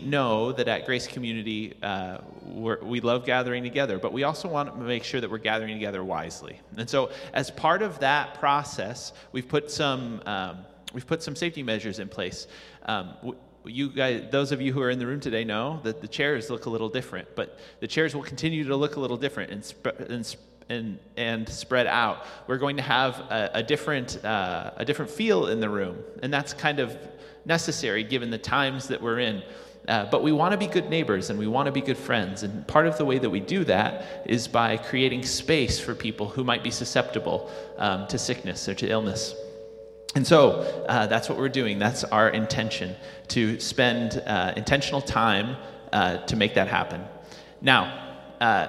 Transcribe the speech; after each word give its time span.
know 0.00 0.52
that 0.52 0.68
at 0.68 0.86
Grace 0.86 1.06
Community 1.06 1.74
uh, 1.82 2.18
we 2.44 3.00
love 3.00 3.24
gathering 3.24 3.62
together, 3.62 3.98
but 3.98 4.12
we 4.12 4.22
also 4.24 4.48
want 4.48 4.72
to 4.74 4.80
make 4.80 5.04
sure 5.04 5.20
that 5.20 5.30
we're 5.30 5.38
gathering 5.38 5.74
together 5.74 6.04
wisely. 6.04 6.60
And 6.76 6.88
so, 6.88 7.10
as 7.32 7.50
part 7.50 7.82
of 7.82 7.98
that 8.00 8.34
process, 8.34 9.12
we've 9.32 9.48
put 9.48 9.70
some 9.70 10.22
um, 10.26 10.58
we've 10.92 11.06
put 11.06 11.22
some 11.22 11.36
safety 11.36 11.62
measures 11.62 11.98
in 11.98 12.08
place. 12.08 12.46
Um, 12.86 13.34
you 13.64 13.90
guys, 13.90 14.24
those 14.30 14.52
of 14.52 14.60
you 14.60 14.72
who 14.72 14.80
are 14.80 14.90
in 14.90 14.98
the 14.98 15.06
room 15.06 15.20
today 15.20 15.44
know 15.44 15.80
that 15.82 16.00
the 16.00 16.08
chairs 16.08 16.50
look 16.50 16.66
a 16.66 16.70
little 16.70 16.88
different, 16.88 17.28
but 17.34 17.58
the 17.80 17.86
chairs 17.86 18.14
will 18.14 18.22
continue 18.22 18.64
to 18.64 18.76
look 18.76 18.96
a 18.96 19.00
little 19.00 19.16
different 19.16 19.50
and, 19.50 19.64
sp- 19.66 19.98
and, 20.08 20.36
and, 20.68 20.98
and 21.16 21.48
spread 21.48 21.86
out. 21.86 22.26
We're 22.46 22.58
going 22.58 22.76
to 22.76 22.82
have 22.82 23.18
a, 23.30 23.50
a 23.54 23.62
different, 23.62 24.24
uh, 24.24 24.70
a 24.76 24.84
different 24.84 25.10
feel 25.10 25.48
in 25.48 25.60
the 25.60 25.68
room, 25.68 25.98
and 26.22 26.32
that's 26.32 26.52
kind 26.52 26.78
of 26.78 26.96
necessary 27.44 28.04
given 28.04 28.30
the 28.30 28.38
times 28.38 28.88
that 28.88 29.00
we're 29.00 29.20
in. 29.20 29.42
Uh, 29.88 30.04
but 30.10 30.22
we 30.22 30.32
want 30.32 30.52
to 30.52 30.58
be 30.58 30.66
good 30.66 30.90
neighbors 30.90 31.30
and 31.30 31.38
we 31.38 31.46
want 31.46 31.66
to 31.66 31.72
be 31.72 31.80
good 31.80 31.96
friends. 31.96 32.42
And 32.42 32.66
part 32.66 32.86
of 32.86 32.98
the 32.98 33.04
way 33.04 33.18
that 33.18 33.30
we 33.30 33.40
do 33.40 33.64
that 33.64 34.22
is 34.26 34.48
by 34.48 34.76
creating 34.76 35.24
space 35.24 35.78
for 35.78 35.94
people 35.94 36.28
who 36.28 36.42
might 36.42 36.64
be 36.64 36.70
susceptible 36.70 37.50
um, 37.78 38.06
to 38.08 38.18
sickness 38.18 38.68
or 38.68 38.74
to 38.74 38.88
illness. 38.88 39.34
And 40.16 40.26
so 40.26 40.84
uh, 40.88 41.06
that's 41.06 41.28
what 41.28 41.38
we're 41.38 41.48
doing. 41.48 41.78
That's 41.78 42.02
our 42.04 42.30
intention 42.30 42.96
to 43.28 43.60
spend 43.60 44.22
uh, 44.26 44.54
intentional 44.56 45.02
time 45.02 45.56
uh, 45.92 46.18
to 46.18 46.36
make 46.36 46.54
that 46.54 46.68
happen. 46.68 47.04
Now, 47.60 48.16
uh, 48.40 48.68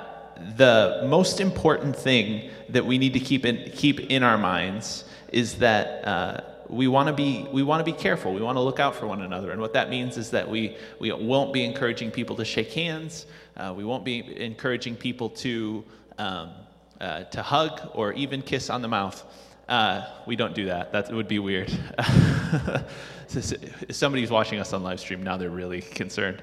the 0.55 1.03
most 1.07 1.39
important 1.39 1.95
thing 1.95 2.49
that 2.69 2.85
we 2.85 2.97
need 2.97 3.13
to 3.13 3.19
keep 3.19 3.45
in, 3.45 3.71
keep 3.71 3.99
in 3.99 4.23
our 4.23 4.37
minds 4.37 5.05
is 5.31 5.55
that 5.55 6.07
uh, 6.07 6.41
we 6.69 6.87
want 6.87 7.07
to 7.07 7.13
be 7.13 7.47
we 7.51 7.63
want 7.63 7.85
to 7.85 7.91
be 7.91 7.97
careful. 7.97 8.33
We 8.33 8.41
want 8.41 8.57
to 8.57 8.61
look 8.61 8.79
out 8.79 8.95
for 8.95 9.07
one 9.07 9.21
another, 9.21 9.51
and 9.51 9.61
what 9.61 9.73
that 9.73 9.89
means 9.89 10.17
is 10.17 10.31
that 10.31 10.49
we 10.49 10.75
we 10.99 11.11
won't 11.11 11.53
be 11.53 11.63
encouraging 11.63 12.11
people 12.11 12.35
to 12.35 12.45
shake 12.45 12.73
hands. 12.73 13.25
Uh, 13.55 13.73
we 13.75 13.83
won't 13.83 14.03
be 14.03 14.41
encouraging 14.41 14.95
people 14.95 15.29
to 15.29 15.83
um, 16.17 16.51
to 16.99 17.41
hug 17.41 17.91
or 17.93 18.13
even 18.13 18.41
kiss 18.41 18.69
on 18.69 18.81
the 18.81 18.87
mouth. 18.87 19.23
Uh, 19.69 20.05
we 20.25 20.35
don't 20.35 20.55
do 20.55 20.65
that. 20.65 20.91
That 20.93 21.11
would 21.11 21.27
be 21.27 21.39
weird. 21.39 21.71
Somebody's 23.27 24.31
watching 24.31 24.59
us 24.59 24.73
on 24.73 24.83
live 24.83 24.99
stream 24.99 25.23
now; 25.23 25.37
they're 25.37 25.49
really 25.49 25.81
concerned. 25.81 26.41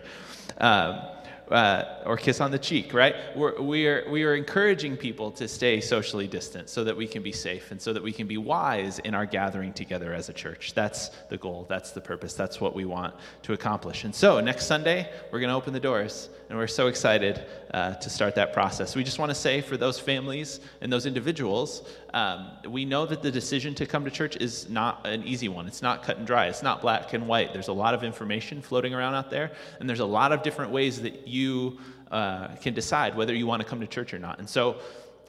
Um, 0.59 1.01
uh, 1.51 2.03
or 2.07 2.17
kiss 2.17 2.41
on 2.41 2.51
the 2.51 2.59
cheek, 2.59 2.95
right? 2.95 3.15
We're, 3.37 3.61
we, 3.61 3.87
are, 3.87 4.09
we 4.11 4.25
are 4.25 4.35
encouraging 4.35 4.97
people 4.97 5.31
to 5.33 5.47
stay 5.49 5.81
socially 5.81 6.27
distant 6.27 6.69
so 6.69 6.85
that 6.85 6.97
we 6.97 7.07
can 7.07 7.23
be 7.23 7.33
safe 7.33 7.71
and 7.71 7.81
so 7.81 7.93
that 7.93 8.03
we 8.03 8.13
can 8.13 8.27
be 8.27 8.39
wise 8.39 8.99
in 9.01 9.15
our 9.15 9.27
gathering 9.27 9.73
together 9.73 10.15
as 10.15 10.29
a 10.29 10.33
church. 10.33 10.75
That's 10.75 11.11
the 11.29 11.37
goal, 11.37 11.67
that's 11.69 11.93
the 11.93 12.01
purpose, 12.01 12.35
that's 12.35 12.61
what 12.61 12.75
we 12.75 12.85
want 12.85 13.15
to 13.43 13.53
accomplish. 13.53 14.05
And 14.05 14.15
so, 14.15 14.41
next 14.41 14.67
Sunday, 14.67 15.11
we're 15.31 15.41
going 15.41 15.51
to 15.51 15.57
open 15.57 15.73
the 15.73 15.81
doors, 15.81 16.29
and 16.55 16.61
we're 16.61 16.69
so 16.69 16.87
excited 16.87 17.45
uh, 17.73 17.95
to 17.95 18.09
start 18.09 18.37
that 18.37 18.53
process. 18.53 18.95
We 18.95 19.03
just 19.03 19.19
want 19.19 19.31
to 19.31 19.35
say 19.35 19.61
for 19.61 19.77
those 19.77 19.99
families 19.99 20.61
and 20.81 20.93
those 20.93 21.05
individuals, 21.05 21.83
um, 22.13 22.49
we 22.69 22.85
know 22.85 23.07
that 23.07 23.23
the 23.23 23.31
decision 23.33 23.75
to 23.75 23.87
come 23.87 24.05
to 24.05 24.11
church 24.13 24.37
is 24.37 24.71
not 24.71 25.05
an 25.05 25.25
easy 25.25 25.49
one. 25.49 25.67
It's 25.67 25.83
not 25.83 26.05
cut 26.05 26.17
and 26.17 26.25
dry, 26.25 26.47
it's 26.47 26.63
not 26.63 26.81
black 26.81 27.13
and 27.13 27.27
white. 27.27 27.53
There's 27.53 27.67
a 27.67 27.73
lot 27.73 27.93
of 27.93 28.05
information 28.05 28.63
floating 28.63 28.95
around 28.95 29.15
out 29.17 29.31
there, 29.31 29.51
and 29.81 29.89
there's 29.89 29.99
a 29.99 30.05
lot 30.05 30.31
of 30.31 30.45
different 30.45 30.71
ways 30.71 31.03
that 31.03 31.27
you 31.27 31.81
uh, 32.13 32.55
can 32.63 32.73
decide 32.73 33.17
whether 33.17 33.35
you 33.35 33.49
want 33.49 33.61
to 33.61 33.67
come 33.67 33.81
to 33.81 33.87
church 33.89 34.15
or 34.15 34.21
not. 34.21 34.39
And 34.39 34.49
so 34.49 34.77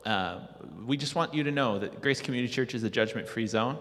uh, 0.05 0.41
we 0.85 0.95
just 0.95 1.15
want 1.15 1.33
you 1.33 1.43
to 1.43 1.51
know 1.51 1.79
that 1.79 2.03
Grace 2.03 2.21
Community 2.21 2.53
Church 2.53 2.75
is 2.75 2.83
a 2.83 2.89
judgment 2.91 3.27
free 3.27 3.47
zone. 3.47 3.79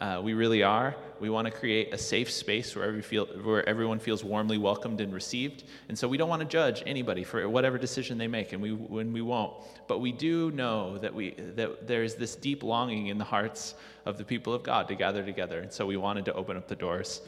Uh, 0.00 0.20
we 0.22 0.32
really 0.32 0.62
are. 0.62 0.94
We 1.18 1.28
want 1.28 1.46
to 1.46 1.50
create 1.50 1.92
a 1.92 1.98
safe 1.98 2.30
space 2.30 2.76
where, 2.76 2.84
every 2.84 3.02
feel, 3.02 3.26
where 3.26 3.68
everyone 3.68 3.98
feels 3.98 4.22
warmly 4.22 4.56
welcomed 4.56 5.00
and 5.00 5.12
received. 5.12 5.64
And 5.88 5.98
so 5.98 6.06
we 6.06 6.16
don't 6.16 6.28
want 6.28 6.40
to 6.40 6.46
judge 6.46 6.84
anybody 6.86 7.24
for 7.24 7.48
whatever 7.48 7.78
decision 7.78 8.16
they 8.16 8.28
make, 8.28 8.52
and 8.52 8.62
we, 8.62 8.72
when 8.72 9.12
we 9.12 9.22
won't. 9.22 9.54
But 9.88 9.98
we 9.98 10.12
do 10.12 10.52
know 10.52 10.98
that, 10.98 11.12
we, 11.12 11.32
that 11.56 11.88
there 11.88 12.04
is 12.04 12.14
this 12.14 12.36
deep 12.36 12.62
longing 12.62 13.08
in 13.08 13.18
the 13.18 13.24
hearts 13.24 13.74
of 14.06 14.18
the 14.18 14.24
people 14.24 14.54
of 14.54 14.62
God 14.62 14.86
to 14.86 14.94
gather 14.94 15.24
together. 15.24 15.58
And 15.60 15.72
so 15.72 15.84
we 15.84 15.96
wanted 15.96 16.24
to 16.26 16.34
open 16.34 16.56
up 16.56 16.68
the 16.68 16.76
doors 16.76 17.20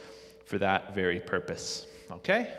for 0.45 0.59
that 0.59 0.95
very 0.95 1.19
purpose. 1.19 1.89
Okay? 2.13 2.53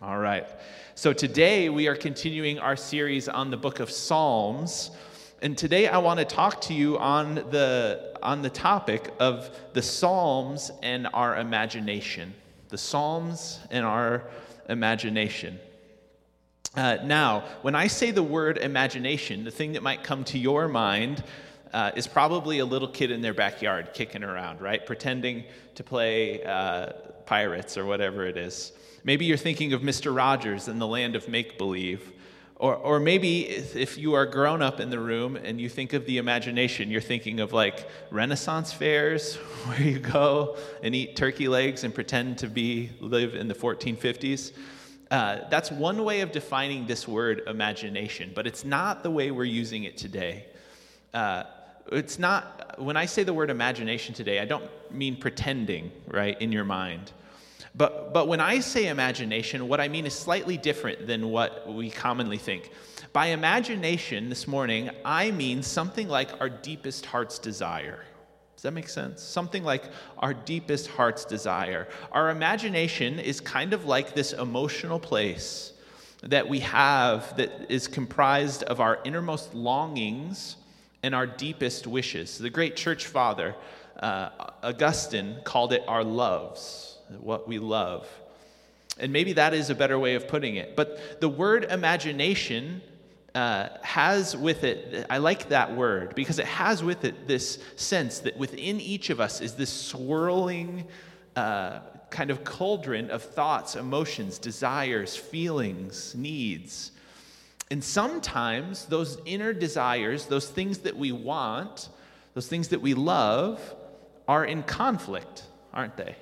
All 0.00 0.18
right. 0.18 0.46
So 0.94 1.12
today 1.12 1.68
we 1.68 1.86
are 1.88 1.96
continuing 1.96 2.58
our 2.58 2.76
series 2.76 3.28
on 3.28 3.50
the 3.50 3.56
book 3.58 3.80
of 3.80 3.90
Psalms. 3.90 4.90
And 5.42 5.58
today 5.58 5.88
I 5.88 5.98
want 5.98 6.20
to 6.20 6.24
talk 6.24 6.62
to 6.62 6.74
you 6.74 6.96
on 6.98 7.34
the, 7.34 8.13
on 8.24 8.42
the 8.42 8.50
topic 8.50 9.12
of 9.20 9.50
the 9.72 9.82
Psalms 9.82 10.72
and 10.82 11.06
our 11.12 11.38
imagination. 11.38 12.34
The 12.68 12.78
Psalms 12.78 13.60
and 13.70 13.84
our 13.84 14.24
imagination. 14.68 15.58
Uh, 16.76 16.98
now, 17.04 17.44
when 17.62 17.74
I 17.74 17.86
say 17.86 18.10
the 18.10 18.22
word 18.22 18.58
imagination, 18.58 19.44
the 19.44 19.50
thing 19.50 19.72
that 19.72 19.82
might 19.82 20.02
come 20.02 20.24
to 20.24 20.38
your 20.38 20.66
mind 20.66 21.22
uh, 21.72 21.92
is 21.94 22.06
probably 22.06 22.60
a 22.60 22.64
little 22.64 22.88
kid 22.88 23.10
in 23.10 23.20
their 23.20 23.34
backyard 23.34 23.90
kicking 23.94 24.24
around, 24.24 24.60
right? 24.60 24.84
Pretending 24.84 25.44
to 25.74 25.84
play 25.84 26.42
uh, 26.44 26.92
pirates 27.26 27.76
or 27.76 27.84
whatever 27.84 28.26
it 28.26 28.36
is. 28.36 28.72
Maybe 29.04 29.24
you're 29.24 29.36
thinking 29.36 29.72
of 29.72 29.82
Mr. 29.82 30.16
Rogers 30.16 30.68
in 30.68 30.78
the 30.78 30.86
land 30.86 31.14
of 31.14 31.28
make 31.28 31.58
believe. 31.58 32.12
Or, 32.56 32.76
or 32.76 33.00
maybe 33.00 33.48
if 33.48 33.98
you 33.98 34.14
are 34.14 34.26
grown 34.26 34.62
up 34.62 34.78
in 34.78 34.88
the 34.88 34.98
room 34.98 35.36
and 35.36 35.60
you 35.60 35.68
think 35.68 35.92
of 35.92 36.06
the 36.06 36.18
imagination, 36.18 36.88
you're 36.88 37.00
thinking 37.00 37.40
of 37.40 37.52
like 37.52 37.88
Renaissance 38.10 38.72
fairs 38.72 39.36
where 39.66 39.82
you 39.82 39.98
go 39.98 40.56
and 40.82 40.94
eat 40.94 41.16
turkey 41.16 41.48
legs 41.48 41.82
and 41.82 41.92
pretend 41.92 42.38
to 42.38 42.48
be 42.48 42.90
live 43.00 43.34
in 43.34 43.48
the 43.48 43.54
1450s. 43.54 44.52
Uh, 45.10 45.40
that's 45.50 45.70
one 45.70 46.04
way 46.04 46.20
of 46.20 46.32
defining 46.32 46.86
this 46.86 47.06
word 47.06 47.42
imagination, 47.46 48.32
but 48.34 48.46
it's 48.46 48.64
not 48.64 49.02
the 49.02 49.10
way 49.10 49.30
we're 49.30 49.44
using 49.44 49.84
it 49.84 49.96
today. 49.96 50.46
Uh, 51.12 51.44
it's 51.92 52.18
not, 52.18 52.80
when 52.80 52.96
I 52.96 53.06
say 53.06 53.24
the 53.24 53.34
word 53.34 53.50
imagination 53.50 54.14
today, 54.14 54.40
I 54.40 54.44
don't 54.44 54.68
mean 54.90 55.16
pretending, 55.16 55.92
right, 56.08 56.40
in 56.40 56.50
your 56.52 56.64
mind. 56.64 57.12
But, 57.74 58.14
but 58.14 58.28
when 58.28 58.40
I 58.40 58.60
say 58.60 58.86
imagination, 58.86 59.66
what 59.66 59.80
I 59.80 59.88
mean 59.88 60.06
is 60.06 60.14
slightly 60.14 60.56
different 60.56 61.06
than 61.06 61.30
what 61.30 61.72
we 61.72 61.90
commonly 61.90 62.38
think. 62.38 62.70
By 63.12 63.26
imagination 63.26 64.28
this 64.28 64.46
morning, 64.46 64.90
I 65.04 65.32
mean 65.32 65.62
something 65.62 66.08
like 66.08 66.40
our 66.40 66.48
deepest 66.48 67.06
heart's 67.06 67.38
desire. 67.38 68.04
Does 68.54 68.62
that 68.62 68.72
make 68.72 68.88
sense? 68.88 69.22
Something 69.22 69.64
like 69.64 69.84
our 70.18 70.32
deepest 70.32 70.86
heart's 70.86 71.24
desire. 71.24 71.88
Our 72.12 72.30
imagination 72.30 73.18
is 73.18 73.40
kind 73.40 73.72
of 73.72 73.86
like 73.86 74.14
this 74.14 74.32
emotional 74.32 75.00
place 75.00 75.72
that 76.22 76.48
we 76.48 76.60
have 76.60 77.36
that 77.36 77.66
is 77.68 77.88
comprised 77.88 78.62
of 78.64 78.80
our 78.80 79.00
innermost 79.04 79.52
longings 79.52 80.56
and 81.02 81.14
our 81.14 81.26
deepest 81.26 81.86
wishes. 81.88 82.38
The 82.38 82.50
great 82.50 82.76
church 82.76 83.06
father, 83.06 83.56
uh, 83.98 84.30
Augustine, 84.62 85.40
called 85.44 85.72
it 85.72 85.82
our 85.88 86.04
loves 86.04 86.93
what 87.20 87.48
we 87.48 87.58
love. 87.58 88.08
And 88.98 89.12
maybe 89.12 89.32
that 89.34 89.54
is 89.54 89.70
a 89.70 89.74
better 89.74 89.98
way 89.98 90.14
of 90.14 90.28
putting 90.28 90.56
it. 90.56 90.76
But 90.76 91.20
the 91.20 91.28
word 91.28 91.64
imagination 91.64 92.80
uh, 93.34 93.68
has 93.82 94.36
with 94.36 94.62
it, 94.62 95.06
I 95.10 95.18
like 95.18 95.48
that 95.48 95.74
word 95.74 96.14
because 96.14 96.38
it 96.38 96.46
has 96.46 96.82
with 96.82 97.04
it 97.04 97.26
this 97.26 97.58
sense 97.76 98.20
that 98.20 98.36
within 98.36 98.80
each 98.80 99.10
of 99.10 99.20
us 99.20 99.40
is 99.40 99.54
this 99.54 99.70
swirling 99.70 100.86
uh, 101.34 101.80
kind 102.10 102.30
of 102.30 102.44
cauldron 102.44 103.10
of 103.10 103.22
thoughts, 103.22 103.74
emotions, 103.74 104.38
desires, 104.38 105.16
feelings, 105.16 106.14
needs. 106.14 106.92
And 107.72 107.82
sometimes 107.82 108.86
those 108.86 109.18
inner 109.24 109.52
desires, 109.52 110.26
those 110.26 110.48
things 110.48 110.78
that 110.78 110.96
we 110.96 111.10
want, 111.10 111.88
those 112.34 112.46
things 112.46 112.68
that 112.68 112.80
we 112.80 112.94
love, 112.94 113.74
are 114.28 114.44
in 114.44 114.62
conflict, 114.62 115.42
aren't 115.72 115.96
they? 115.96 116.14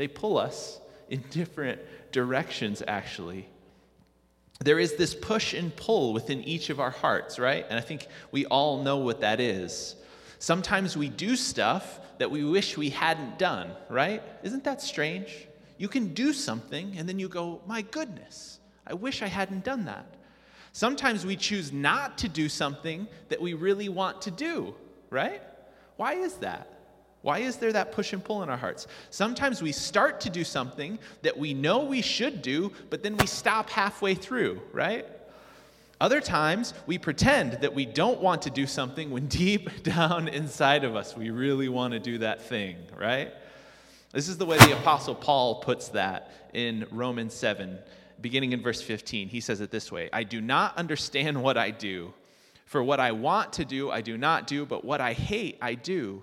They 0.00 0.08
pull 0.08 0.38
us 0.38 0.80
in 1.10 1.22
different 1.28 1.78
directions, 2.10 2.82
actually. 2.88 3.46
There 4.60 4.78
is 4.78 4.94
this 4.94 5.14
push 5.14 5.52
and 5.52 5.76
pull 5.76 6.14
within 6.14 6.42
each 6.42 6.70
of 6.70 6.80
our 6.80 6.90
hearts, 6.90 7.38
right? 7.38 7.66
And 7.68 7.78
I 7.78 7.82
think 7.82 8.06
we 8.32 8.46
all 8.46 8.82
know 8.82 8.96
what 8.96 9.20
that 9.20 9.40
is. 9.40 9.96
Sometimes 10.38 10.96
we 10.96 11.10
do 11.10 11.36
stuff 11.36 12.00
that 12.16 12.30
we 12.30 12.44
wish 12.44 12.78
we 12.78 12.88
hadn't 12.88 13.38
done, 13.38 13.72
right? 13.90 14.22
Isn't 14.42 14.64
that 14.64 14.80
strange? 14.80 15.46
You 15.76 15.86
can 15.86 16.14
do 16.14 16.32
something 16.32 16.96
and 16.96 17.06
then 17.06 17.18
you 17.18 17.28
go, 17.28 17.60
my 17.66 17.82
goodness, 17.82 18.58
I 18.86 18.94
wish 18.94 19.20
I 19.20 19.26
hadn't 19.26 19.64
done 19.64 19.84
that. 19.84 20.06
Sometimes 20.72 21.26
we 21.26 21.36
choose 21.36 21.74
not 21.74 22.16
to 22.16 22.28
do 22.30 22.48
something 22.48 23.06
that 23.28 23.42
we 23.42 23.52
really 23.52 23.90
want 23.90 24.22
to 24.22 24.30
do, 24.30 24.74
right? 25.10 25.42
Why 25.98 26.14
is 26.14 26.36
that? 26.36 26.79
Why 27.22 27.40
is 27.40 27.56
there 27.56 27.72
that 27.72 27.92
push 27.92 28.12
and 28.12 28.24
pull 28.24 28.42
in 28.42 28.48
our 28.48 28.56
hearts? 28.56 28.86
Sometimes 29.10 29.62
we 29.62 29.72
start 29.72 30.20
to 30.22 30.30
do 30.30 30.42
something 30.42 30.98
that 31.22 31.36
we 31.36 31.52
know 31.52 31.84
we 31.84 32.00
should 32.00 32.40
do, 32.40 32.72
but 32.88 33.02
then 33.02 33.16
we 33.16 33.26
stop 33.26 33.68
halfway 33.68 34.14
through, 34.14 34.60
right? 34.72 35.06
Other 36.00 36.22
times, 36.22 36.72
we 36.86 36.96
pretend 36.96 37.52
that 37.60 37.74
we 37.74 37.84
don't 37.84 38.22
want 38.22 38.40
to 38.42 38.50
do 38.50 38.66
something 38.66 39.10
when 39.10 39.26
deep 39.28 39.82
down 39.82 40.28
inside 40.28 40.82
of 40.82 40.96
us, 40.96 41.14
we 41.14 41.30
really 41.30 41.68
want 41.68 41.92
to 41.92 42.00
do 42.00 42.18
that 42.18 42.42
thing, 42.42 42.76
right? 42.98 43.32
This 44.12 44.28
is 44.28 44.38
the 44.38 44.46
way 44.46 44.56
the 44.58 44.72
Apostle 44.72 45.14
Paul 45.14 45.56
puts 45.56 45.88
that 45.88 46.32
in 46.54 46.86
Romans 46.90 47.34
7, 47.34 47.78
beginning 48.20 48.52
in 48.52 48.62
verse 48.62 48.80
15. 48.80 49.28
He 49.28 49.40
says 49.40 49.60
it 49.60 49.70
this 49.70 49.92
way 49.92 50.08
I 50.12 50.24
do 50.24 50.40
not 50.40 50.76
understand 50.78 51.40
what 51.40 51.58
I 51.58 51.70
do. 51.70 52.14
For 52.64 52.82
what 52.82 53.00
I 53.00 53.10
want 53.10 53.52
to 53.54 53.64
do, 53.64 53.90
I 53.90 54.00
do 54.00 54.16
not 54.16 54.46
do, 54.46 54.64
but 54.64 54.84
what 54.84 55.00
I 55.00 55.12
hate, 55.12 55.58
I 55.60 55.74
do. 55.74 56.22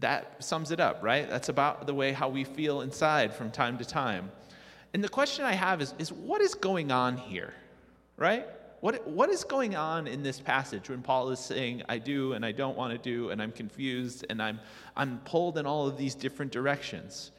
that 0.00 0.42
sums 0.42 0.70
it 0.70 0.80
up, 0.80 1.02
right? 1.02 1.28
That's 1.28 1.48
about 1.48 1.86
the 1.86 1.94
way 1.94 2.12
how 2.12 2.28
we 2.28 2.44
feel 2.44 2.80
inside 2.80 3.34
from 3.34 3.50
time 3.50 3.78
to 3.78 3.84
time. 3.84 4.30
And 4.94 5.02
the 5.02 5.08
question 5.08 5.44
I 5.44 5.52
have 5.52 5.80
is, 5.80 5.94
is 5.98 6.12
what 6.12 6.40
is 6.40 6.54
going 6.54 6.90
on 6.90 7.16
here, 7.16 7.54
right? 8.16 8.46
What, 8.80 9.06
what 9.06 9.30
is 9.30 9.44
going 9.44 9.76
on 9.76 10.08
in 10.08 10.24
this 10.24 10.40
passage 10.40 10.90
when 10.90 11.02
Paul 11.02 11.30
is 11.30 11.38
saying, 11.38 11.84
I 11.88 11.98
do 11.98 12.32
and 12.32 12.44
I 12.44 12.50
don't 12.50 12.76
want 12.76 12.92
to 12.92 12.98
do, 12.98 13.30
and 13.30 13.40
I'm 13.40 13.52
confused 13.52 14.26
and 14.28 14.42
I'm, 14.42 14.58
I'm 14.96 15.18
pulled 15.20 15.56
in 15.56 15.66
all 15.66 15.86
of 15.86 15.96
these 15.96 16.16
different 16.16 16.50
directions? 16.50 17.30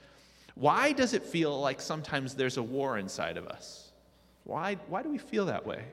Why 0.55 0.93
does 0.93 1.13
it 1.13 1.21
feel 1.21 1.59
like 1.59 1.81
sometimes 1.81 2.33
there's 2.33 2.57
a 2.57 2.63
war 2.63 2.97
inside 2.97 3.37
of 3.37 3.47
us? 3.47 3.91
Why, 4.45 4.75
why 4.87 5.03
do 5.03 5.09
we 5.09 5.17
feel 5.17 5.45
that 5.47 5.65
way? 5.65 5.83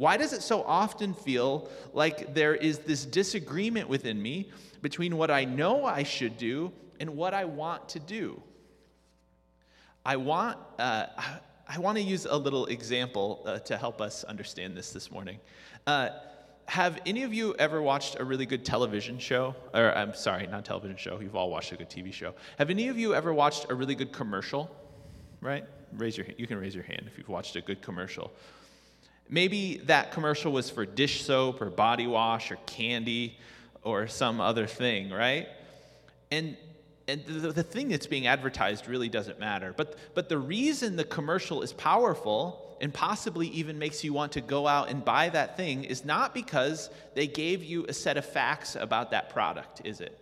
Why 0.00 0.16
does 0.16 0.32
it 0.32 0.40
so 0.40 0.62
often 0.62 1.12
feel 1.12 1.68
like 1.92 2.32
there 2.32 2.54
is 2.54 2.78
this 2.78 3.04
disagreement 3.04 3.86
within 3.86 4.22
me 4.22 4.50
between 4.80 5.18
what 5.18 5.30
I 5.30 5.44
know 5.44 5.84
I 5.84 6.04
should 6.04 6.38
do 6.38 6.72
and 6.98 7.18
what 7.18 7.34
I 7.34 7.44
want 7.44 7.90
to 7.90 8.00
do? 8.00 8.42
I 10.02 10.16
want, 10.16 10.56
uh, 10.78 11.04
I 11.68 11.78
want 11.80 11.98
to 11.98 12.02
use 12.02 12.24
a 12.24 12.34
little 12.34 12.64
example 12.64 13.42
uh, 13.44 13.58
to 13.58 13.76
help 13.76 14.00
us 14.00 14.24
understand 14.24 14.74
this 14.74 14.90
this 14.90 15.10
morning. 15.10 15.38
Uh, 15.86 16.08
have 16.64 16.98
any 17.04 17.24
of 17.24 17.34
you 17.34 17.54
ever 17.58 17.82
watched 17.82 18.18
a 18.18 18.24
really 18.24 18.46
good 18.46 18.64
television 18.64 19.18
show? 19.18 19.54
Or 19.74 19.94
I'm 19.94 20.14
sorry, 20.14 20.46
not 20.46 20.64
television 20.64 20.96
show. 20.96 21.20
You've 21.20 21.36
all 21.36 21.50
watched 21.50 21.72
a 21.72 21.76
good 21.76 21.90
TV 21.90 22.10
show. 22.10 22.32
Have 22.56 22.70
any 22.70 22.88
of 22.88 22.98
you 22.98 23.14
ever 23.14 23.34
watched 23.34 23.66
a 23.68 23.74
really 23.74 23.94
good 23.94 24.14
commercial? 24.14 24.74
Right? 25.42 25.66
Raise 25.92 26.16
your 26.16 26.26
You 26.38 26.46
can 26.46 26.56
raise 26.56 26.74
your 26.74 26.84
hand 26.84 27.02
if 27.06 27.18
you've 27.18 27.28
watched 27.28 27.54
a 27.56 27.60
good 27.60 27.82
commercial. 27.82 28.32
Maybe 29.30 29.78
that 29.84 30.12
commercial 30.12 30.52
was 30.52 30.68
for 30.68 30.84
dish 30.84 31.24
soap 31.24 31.62
or 31.62 31.70
body 31.70 32.06
wash 32.06 32.50
or 32.50 32.56
candy 32.66 33.38
or 33.82 34.08
some 34.08 34.40
other 34.40 34.66
thing, 34.66 35.10
right? 35.10 35.48
And 36.30 36.56
and 37.10 37.24
the, 37.26 37.52
the 37.52 37.62
thing 37.62 37.88
that's 37.88 38.06
being 38.06 38.28
advertised 38.28 38.86
really 38.86 39.08
doesn't 39.08 39.40
matter. 39.40 39.74
But, 39.76 39.96
but 40.14 40.28
the 40.28 40.38
reason 40.38 40.94
the 40.94 41.04
commercial 41.04 41.62
is 41.62 41.72
powerful 41.72 42.76
and 42.80 42.94
possibly 42.94 43.48
even 43.48 43.78
makes 43.78 44.04
you 44.04 44.12
want 44.12 44.32
to 44.32 44.40
go 44.40 44.66
out 44.66 44.90
and 44.90 45.04
buy 45.04 45.28
that 45.30 45.56
thing 45.56 45.84
is 45.84 46.04
not 46.04 46.32
because 46.32 46.88
they 47.14 47.26
gave 47.26 47.64
you 47.64 47.84
a 47.88 47.92
set 47.92 48.16
of 48.16 48.24
facts 48.24 48.76
about 48.76 49.10
that 49.10 49.28
product, 49.28 49.82
is 49.84 50.00
it? 50.00 50.18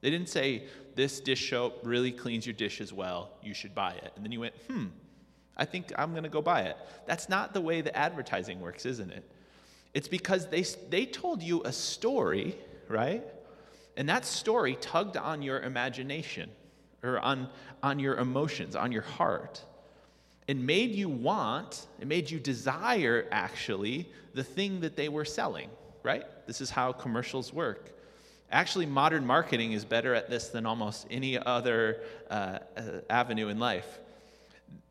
They 0.00 0.10
didn't 0.10 0.28
say, 0.28 0.64
this 0.96 1.20
dish 1.20 1.50
soap 1.50 1.80
really 1.84 2.10
cleans 2.10 2.44
your 2.46 2.54
dishes 2.54 2.92
well, 2.92 3.30
you 3.42 3.54
should 3.54 3.74
buy 3.74 3.92
it. 3.92 4.12
And 4.16 4.24
then 4.24 4.32
you 4.32 4.40
went, 4.40 4.54
hmm, 4.68 4.86
I 5.58 5.64
think 5.64 5.92
I'm 5.96 6.12
going 6.12 6.22
to 6.22 6.28
go 6.28 6.40
buy 6.40 6.62
it. 6.62 6.76
That's 7.06 7.28
not 7.28 7.52
the 7.52 7.60
way 7.60 7.80
the 7.80 7.96
advertising 7.96 8.60
works, 8.60 8.86
isn't 8.86 9.10
it? 9.10 9.24
It's 9.92 10.08
because 10.08 10.46
they, 10.46 10.62
they 10.90 11.06
told 11.06 11.42
you 11.42 11.62
a 11.64 11.72
story, 11.72 12.56
right? 12.88 13.24
And 13.96 14.08
that 14.08 14.24
story 14.24 14.76
tugged 14.80 15.16
on 15.16 15.42
your 15.42 15.60
imagination 15.60 16.50
or 17.02 17.18
on, 17.18 17.48
on 17.82 17.98
your 17.98 18.16
emotions, 18.16 18.76
on 18.76 18.92
your 18.92 19.02
heart, 19.02 19.62
and 20.46 20.64
made 20.64 20.92
you 20.92 21.08
want, 21.08 21.86
it 22.00 22.06
made 22.06 22.30
you 22.30 22.38
desire 22.38 23.26
actually 23.30 24.08
the 24.34 24.44
thing 24.44 24.80
that 24.80 24.96
they 24.96 25.08
were 25.08 25.24
selling, 25.24 25.68
right? 26.02 26.24
This 26.46 26.60
is 26.60 26.70
how 26.70 26.92
commercials 26.92 27.52
work. 27.52 27.90
Actually, 28.50 28.86
modern 28.86 29.26
marketing 29.26 29.72
is 29.72 29.84
better 29.84 30.14
at 30.14 30.30
this 30.30 30.48
than 30.48 30.64
almost 30.64 31.06
any 31.10 31.38
other 31.38 32.00
uh, 32.30 32.58
uh 32.76 32.82
avenue 33.10 33.48
in 33.48 33.58
life 33.58 33.98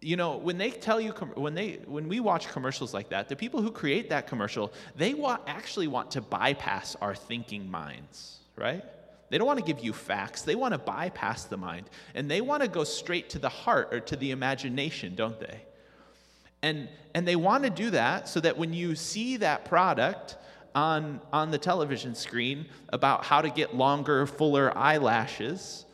you 0.01 0.15
know 0.15 0.37
when 0.37 0.57
they 0.57 0.69
tell 0.69 1.01
you 1.01 1.11
when 1.35 1.53
they 1.53 1.79
when 1.85 2.07
we 2.07 2.19
watch 2.19 2.47
commercials 2.49 2.93
like 2.93 3.09
that 3.09 3.27
the 3.29 3.35
people 3.35 3.61
who 3.61 3.71
create 3.71 4.09
that 4.09 4.27
commercial 4.27 4.71
they 4.95 5.13
want 5.13 5.41
actually 5.47 5.87
want 5.87 6.11
to 6.11 6.21
bypass 6.21 6.95
our 7.01 7.15
thinking 7.15 7.69
minds 7.69 8.37
right? 8.57 8.83
They 9.29 9.37
don't 9.37 9.47
want 9.47 9.59
to 9.59 9.65
give 9.65 9.83
you 9.83 9.93
facts. 9.93 10.41
They 10.41 10.55
want 10.55 10.73
to 10.73 10.77
bypass 10.77 11.45
the 11.45 11.57
mind 11.57 11.89
and 12.15 12.29
they 12.29 12.41
want 12.41 12.63
to 12.63 12.67
go 12.67 12.83
straight 12.83 13.29
to 13.31 13.39
the 13.39 13.49
heart 13.49 13.93
or 13.93 13.99
to 14.01 14.15
the 14.17 14.31
imagination 14.31 15.15
don't 15.15 15.39
they? 15.39 15.61
And 16.61 16.89
and 17.13 17.27
they 17.27 17.35
want 17.35 17.63
to 17.63 17.69
do 17.69 17.91
that 17.91 18.27
so 18.27 18.39
that 18.41 18.57
when 18.57 18.73
you 18.73 18.95
see 18.95 19.37
that 19.37 19.65
product 19.65 20.35
on 20.75 21.21
on 21.31 21.51
the 21.51 21.57
television 21.57 22.15
screen 22.15 22.65
about 22.89 23.25
how 23.25 23.41
to 23.41 23.49
get 23.49 23.75
longer 23.75 24.25
fuller 24.25 24.75
eyelashes 24.77 25.85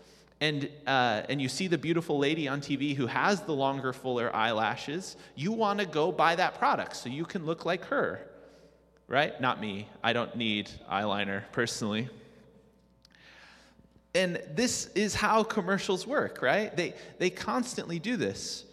and, 0.43 0.67
uh, 0.85 1.21
and 1.29 1.41
you 1.41 1.47
see 1.47 1.67
the 1.67 1.77
beautiful 1.77 2.19
lady 2.19 2.49
on 2.49 2.59
TV 2.59 2.93
who 2.93 3.07
has 3.07 3.39
the 3.43 3.53
longer, 3.53 3.93
fuller 3.93 4.29
eyelashes, 4.35 5.15
you 5.35 5.53
want 5.53 5.79
to 5.79 5.85
go 5.85 6.11
buy 6.11 6.35
that 6.35 6.59
product 6.59 6.97
so 6.97 7.07
you 7.07 7.23
can 7.23 7.45
look 7.45 7.63
like 7.63 7.85
her, 7.85 8.27
right? 9.07 9.39
Not 9.39 9.61
me. 9.61 9.87
I 10.03 10.11
don't 10.11 10.35
need 10.35 10.69
eyeliner 10.91 11.43
personally. 11.53 12.09
And 14.13 14.41
this 14.53 14.87
is 14.95 15.15
how 15.15 15.43
commercials 15.43 16.05
work, 16.05 16.41
right? 16.41 16.75
They, 16.75 16.93
they 17.19 17.29
constantly 17.29 17.97
do 17.97 18.17
this. 18.17 18.65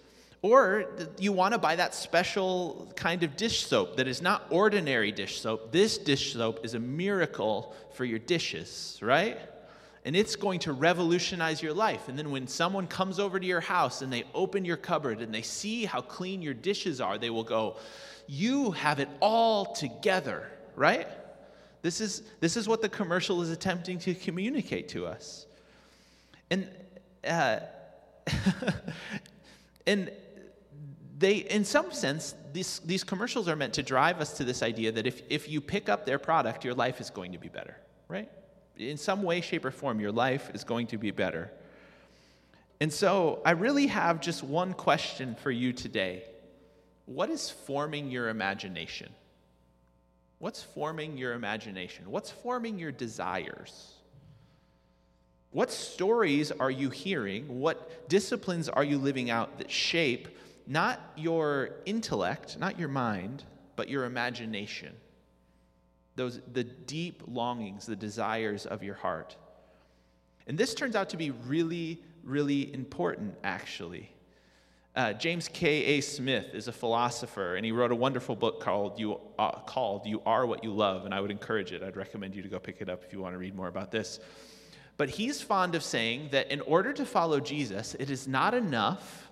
Or 0.43 0.87
you 1.21 1.31
want 1.31 1.55
to 1.55 1.59
buy 1.59 1.77
that 1.77 1.95
special 1.95 2.91
kind 2.97 3.23
of 3.23 3.37
dish 3.37 3.65
soap 3.65 3.97
that 3.99 4.09
is 4.09 4.21
not 4.21 4.45
ordinary 4.51 5.13
dish 5.13 5.41
soap. 5.41 5.71
This 5.71 5.99
dish 5.99 6.33
soap 6.33 6.65
is 6.65 6.75
a 6.75 6.81
miracle 6.81 7.77
for 7.93 8.05
your 8.05 8.19
dishes, 8.19 8.99
right? 9.01 9.39
And 10.05 10.17
it's 10.17 10.35
going 10.35 10.61
to 10.61 10.73
revolutionize 10.73 11.63
your 11.63 11.75
life. 11.75 12.09
And 12.09 12.19
then 12.19 12.31
when 12.31 12.47
someone 12.47 12.87
comes 12.87 13.19
over 13.19 13.39
to 13.39 13.47
your 13.47 13.61
house 13.61 14.01
and 14.01 14.13
they 14.13 14.25
open 14.35 14.65
your 14.65 14.79
cupboard 14.79 15.21
and 15.21 15.35
they 15.35 15.43
see 15.43 15.85
how 15.85 16.01
clean 16.01 16.41
your 16.41 16.55
dishes 16.55 17.01
are, 17.01 17.19
they 17.19 17.31
will 17.31 17.45
go, 17.45 17.77
You 18.27 18.71
have 18.73 18.99
it 18.99 19.09
all 19.21 19.75
together, 19.75 20.51
right? 20.75 21.07
This 21.83 22.01
is, 22.01 22.23
this 22.41 22.57
is 22.57 22.69
what 22.69 22.83
the 22.83 22.89
commercial 22.89 23.43
is 23.43 23.51
attempting 23.51 23.99
to 24.01 24.15
communicate 24.15 24.89
to 24.91 25.07
us. 25.07 25.47
And, 26.51 26.69
uh, 27.27 27.61
and 29.87 30.11
they, 31.19 31.37
in 31.37 31.65
some 31.65 31.93
sense, 31.93 32.35
these, 32.53 32.81
these 32.81 33.05
commercials 33.05 33.49
are 33.49 33.57
meant 33.57 33.75
to 33.75 33.83
drive 33.83 34.21
us 34.21 34.37
to 34.39 34.45
this 34.45 34.63
idea 34.63 34.93
that 34.93 35.07
if, 35.07 35.23
if 35.29 35.49
you 35.49 35.61
pick 35.61 35.89
up 35.89 36.07
their 36.07 36.19
product, 36.19 36.65
your 36.65 36.75
life 36.75 37.01
is 37.01 37.11
going 37.11 37.33
to 37.33 37.39
be 37.39 37.49
better, 37.49 37.77
right? 38.09 38.31
In 38.81 38.97
some 38.97 39.23
way, 39.23 39.41
shape, 39.41 39.65
or 39.65 39.71
form, 39.71 40.01
your 40.01 40.13
life 40.13 40.51
is 40.55 40.65
going 40.65 40.87
to 40.89 40.99
be 40.99 41.11
better. 41.11 41.51
And 42.81 42.93
so 42.93 43.43
I 43.45 43.53
really 43.53 43.89
have 43.89 44.21
just 44.21 44.43
one 44.43 44.73
question 44.73 45.35
for 45.35 45.51
you 45.51 45.73
today. 45.73 46.25
What 47.05 47.29
is 47.29 47.51
forming 47.51 48.11
your 48.11 48.29
imagination? 48.29 49.11
What's 50.39 50.63
forming 50.63 51.19
your 51.19 51.35
imagination? 51.35 52.11
What's 52.11 52.31
forming 52.31 52.79
your 52.79 52.93
desires? 52.93 53.93
What 55.51 55.71
stories 55.71 56.51
are 56.53 56.71
you 56.71 56.89
hearing? 56.89 57.61
What 57.61 58.09
disciplines 58.09 58.69
are 58.69 58.85
you 58.85 58.97
living 58.97 59.31
out 59.31 59.59
that 59.59 59.71
shape 59.71 60.29
not 60.67 61.01
your 61.17 61.71
intellect, 61.85 62.57
not 62.59 62.79
your 62.79 62.89
mind, 62.89 63.43
but 63.75 63.89
your 63.89 64.05
imagination? 64.05 64.95
Those 66.17 66.41
the 66.53 66.65
deep 66.65 67.23
longings, 67.27 67.87
the 67.87 67.97
desires 67.97 68.67
of 68.67 68.83
your 68.83 68.95
heart. 68.95 69.37
And 70.47 70.59
this 70.59 70.75
turns 70.75 70.97
out 70.97 71.11
to 71.11 71.17
be 71.17 71.31
really, 71.31 72.03
really 72.25 72.73
important, 72.75 73.35
actually. 73.45 74.11
Uh, 74.97 75.13
James 75.13 75.47
K.A. 75.47 76.01
Smith 76.01 76.53
is 76.53 76.67
a 76.67 76.73
philosopher, 76.73 77.55
and 77.55 77.65
he 77.65 77.71
wrote 77.71 77.93
a 77.93 77.97
wonderful 77.97 78.35
book 78.35 78.61
called 78.61 78.99
you, 78.99 79.21
uh, 79.39 79.53
called 79.61 80.05
you 80.05 80.21
Are 80.27 80.45
What 80.45 80.65
You 80.65 80.73
Love, 80.73 81.05
and 81.05 81.15
I 81.15 81.21
would 81.21 81.31
encourage 81.31 81.71
it. 81.71 81.83
I'd 81.83 81.97
recommend 81.97 82.35
you 82.35 82.43
to 82.43 82.49
go 82.49 82.59
pick 82.59 82.81
it 82.81 82.89
up 82.89 83.05
if 83.05 83.13
you 83.13 83.21
want 83.21 83.35
to 83.35 83.39
read 83.39 83.55
more 83.55 83.69
about 83.69 83.93
this. 83.93 84.19
But 84.97 85.09
he's 85.09 85.41
fond 85.41 85.77
of 85.77 85.85
saying 85.85 86.31
that 86.33 86.51
in 86.51 86.61
order 86.63 86.93
to 86.93 87.07
follow 87.07 87.39
Jesus, 87.39 87.95
it 88.01 88.11
is 88.11 88.27
not 88.27 88.53
enough 88.53 89.30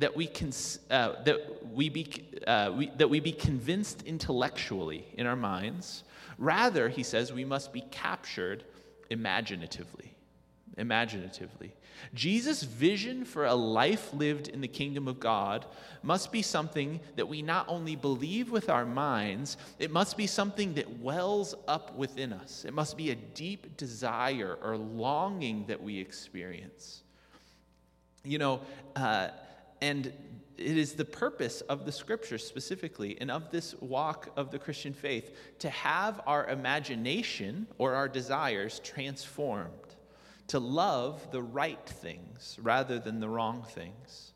that 0.00 0.16
we, 0.16 0.26
can, 0.26 0.52
uh, 0.90 1.22
that, 1.24 1.72
we 1.72 1.88
be, 1.88 2.06
uh, 2.46 2.72
we, 2.76 2.90
that 2.96 3.08
we 3.08 3.20
be 3.20 3.32
convinced 3.32 4.02
intellectually 4.02 5.06
in 5.14 5.26
our 5.26 5.36
minds 5.36 6.04
Rather, 6.40 6.88
he 6.88 7.02
says, 7.02 7.34
we 7.34 7.44
must 7.44 7.70
be 7.70 7.82
captured 7.90 8.64
imaginatively. 9.10 10.14
imaginatively. 10.78 11.74
Jesus' 12.14 12.62
vision 12.62 13.26
for 13.26 13.44
a 13.44 13.54
life 13.54 14.14
lived 14.14 14.48
in 14.48 14.62
the 14.62 14.68
kingdom 14.68 15.06
of 15.06 15.20
God 15.20 15.66
must 16.02 16.32
be 16.32 16.40
something 16.40 16.98
that 17.16 17.28
we 17.28 17.42
not 17.42 17.66
only 17.68 17.94
believe 17.94 18.50
with 18.50 18.70
our 18.70 18.86
minds, 18.86 19.58
it 19.78 19.90
must 19.90 20.16
be 20.16 20.26
something 20.26 20.72
that 20.74 21.00
wells 21.00 21.54
up 21.68 21.94
within 21.94 22.32
us. 22.32 22.64
It 22.64 22.72
must 22.72 22.96
be 22.96 23.10
a 23.10 23.16
deep 23.16 23.76
desire 23.76 24.56
or 24.62 24.78
longing 24.78 25.66
that 25.66 25.82
we 25.82 25.98
experience. 25.98 27.02
You 28.24 28.38
know, 28.38 28.60
uh, 28.96 29.28
and 29.80 30.12
it 30.60 30.76
is 30.76 30.92
the 30.92 31.06
purpose 31.06 31.62
of 31.62 31.86
the 31.86 31.92
scripture 31.92 32.36
specifically 32.36 33.16
and 33.18 33.30
of 33.30 33.50
this 33.50 33.74
walk 33.80 34.28
of 34.36 34.50
the 34.50 34.58
Christian 34.58 34.92
faith 34.92 35.34
to 35.60 35.70
have 35.70 36.20
our 36.26 36.46
imagination 36.48 37.66
or 37.78 37.94
our 37.94 38.08
desires 38.08 38.78
transformed, 38.84 39.96
to 40.48 40.58
love 40.60 41.30
the 41.32 41.40
right 41.40 41.84
things 41.86 42.58
rather 42.62 42.98
than 42.98 43.20
the 43.20 43.28
wrong 43.28 43.64
things. 43.70 44.32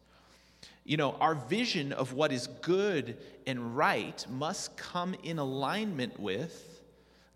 You 0.84 0.96
know, 0.96 1.12
our 1.20 1.34
vision 1.34 1.92
of 1.92 2.14
what 2.14 2.32
is 2.32 2.46
good 2.62 3.18
and 3.46 3.76
right 3.76 4.24
must 4.30 4.78
come 4.78 5.14
in 5.22 5.38
alignment 5.38 6.18
with 6.18 6.82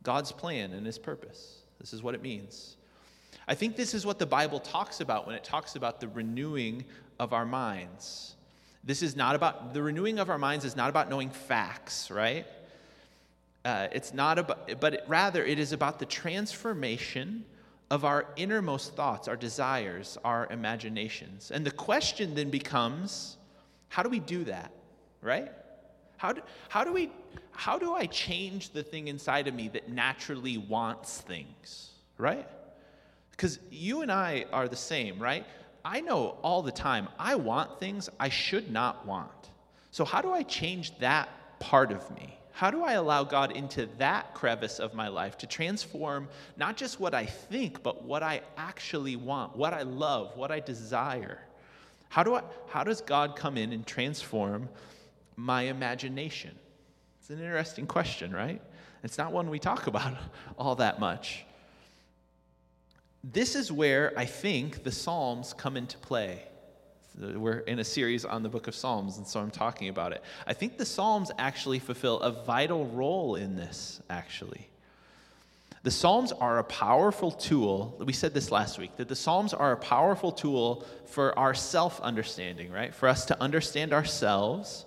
God's 0.02 0.32
plan 0.32 0.72
and 0.72 0.86
his 0.86 0.98
purpose. 0.98 1.58
This 1.78 1.92
is 1.92 2.02
what 2.02 2.14
it 2.14 2.22
means. 2.22 2.77
I 3.48 3.54
think 3.54 3.76
this 3.76 3.94
is 3.94 4.04
what 4.04 4.18
the 4.18 4.26
Bible 4.26 4.60
talks 4.60 5.00
about 5.00 5.26
when 5.26 5.34
it 5.34 5.42
talks 5.42 5.74
about 5.74 6.00
the 6.00 6.08
renewing 6.08 6.84
of 7.18 7.32
our 7.32 7.46
minds. 7.46 8.36
This 8.84 9.02
is 9.02 9.16
not 9.16 9.34
about, 9.34 9.72
the 9.72 9.82
renewing 9.82 10.18
of 10.18 10.28
our 10.28 10.36
minds 10.36 10.66
is 10.66 10.76
not 10.76 10.90
about 10.90 11.08
knowing 11.08 11.30
facts, 11.30 12.10
right? 12.10 12.46
Uh, 13.64 13.88
it's 13.90 14.12
not 14.12 14.38
about, 14.38 14.80
but 14.80 15.02
rather 15.08 15.44
it 15.44 15.58
is 15.58 15.72
about 15.72 15.98
the 15.98 16.04
transformation 16.04 17.44
of 17.90 18.04
our 18.04 18.26
innermost 18.36 18.94
thoughts, 18.94 19.28
our 19.28 19.36
desires, 19.36 20.18
our 20.24 20.46
imaginations. 20.50 21.50
And 21.50 21.64
the 21.64 21.70
question 21.70 22.34
then 22.34 22.50
becomes 22.50 23.38
how 23.88 24.02
do 24.02 24.10
we 24.10 24.20
do 24.20 24.44
that, 24.44 24.70
right? 25.22 25.50
How 26.18 26.32
do, 26.32 26.42
how 26.68 26.84
do 26.84 26.92
we 26.92 27.10
how 27.52 27.78
do 27.78 27.94
I 27.94 28.06
change 28.06 28.70
the 28.70 28.82
thing 28.82 29.08
inside 29.08 29.48
of 29.48 29.54
me 29.54 29.68
that 29.68 29.88
naturally 29.88 30.58
wants 30.58 31.20
things, 31.22 31.90
right? 32.18 32.46
Because 33.38 33.60
you 33.70 34.02
and 34.02 34.10
I 34.10 34.46
are 34.52 34.66
the 34.66 34.74
same, 34.74 35.20
right? 35.20 35.46
I 35.84 36.00
know 36.00 36.38
all 36.42 36.60
the 36.60 36.72
time 36.72 37.06
I 37.20 37.36
want 37.36 37.78
things 37.78 38.10
I 38.18 38.30
should 38.30 38.72
not 38.72 39.06
want. 39.06 39.30
So, 39.92 40.04
how 40.04 40.20
do 40.20 40.32
I 40.32 40.42
change 40.42 40.98
that 40.98 41.28
part 41.60 41.92
of 41.92 42.10
me? 42.16 42.36
How 42.50 42.72
do 42.72 42.82
I 42.82 42.94
allow 42.94 43.22
God 43.22 43.52
into 43.52 43.86
that 43.98 44.34
crevice 44.34 44.80
of 44.80 44.92
my 44.92 45.06
life 45.06 45.38
to 45.38 45.46
transform 45.46 46.28
not 46.56 46.76
just 46.76 46.98
what 46.98 47.14
I 47.14 47.26
think, 47.26 47.84
but 47.84 48.02
what 48.02 48.24
I 48.24 48.40
actually 48.56 49.14
want, 49.14 49.56
what 49.56 49.72
I 49.72 49.82
love, 49.82 50.36
what 50.36 50.50
I 50.50 50.58
desire? 50.58 51.38
How, 52.08 52.24
do 52.24 52.34
I, 52.34 52.42
how 52.68 52.82
does 52.82 53.00
God 53.00 53.36
come 53.36 53.56
in 53.56 53.72
and 53.72 53.86
transform 53.86 54.68
my 55.36 55.62
imagination? 55.62 56.58
It's 57.20 57.30
an 57.30 57.38
interesting 57.38 57.86
question, 57.86 58.32
right? 58.32 58.60
It's 59.04 59.16
not 59.16 59.30
one 59.30 59.48
we 59.48 59.60
talk 59.60 59.86
about 59.86 60.16
all 60.58 60.74
that 60.74 60.98
much 60.98 61.44
this 63.24 63.54
is 63.54 63.72
where 63.72 64.12
I 64.16 64.24
think 64.24 64.84
the 64.84 64.92
Psalms 64.92 65.52
come 65.52 65.76
into 65.76 65.98
play. 65.98 66.42
We're 67.18 67.58
in 67.60 67.80
a 67.80 67.84
series 67.84 68.24
on 68.24 68.44
the 68.44 68.48
book 68.48 68.68
of 68.68 68.76
Psalms, 68.76 69.18
and 69.18 69.26
so 69.26 69.40
I'm 69.40 69.50
talking 69.50 69.88
about 69.88 70.12
it. 70.12 70.22
I 70.46 70.54
think 70.54 70.78
the 70.78 70.86
Psalms 70.86 71.32
actually 71.36 71.80
fulfill 71.80 72.20
a 72.20 72.30
vital 72.30 72.86
role 72.86 73.34
in 73.34 73.56
this, 73.56 74.00
actually. 74.08 74.68
The 75.82 75.90
Psalms 75.90 76.30
are 76.32 76.58
a 76.58 76.64
powerful 76.64 77.32
tool. 77.32 77.96
We 78.04 78.12
said 78.12 78.34
this 78.34 78.52
last 78.52 78.78
week 78.78 78.96
that 78.96 79.08
the 79.08 79.16
Psalms 79.16 79.52
are 79.52 79.72
a 79.72 79.76
powerful 79.76 80.30
tool 80.30 80.86
for 81.06 81.36
our 81.36 81.54
self 81.54 82.00
understanding, 82.00 82.70
right? 82.70 82.94
For 82.94 83.08
us 83.08 83.24
to 83.26 83.42
understand 83.42 83.92
ourselves 83.92 84.84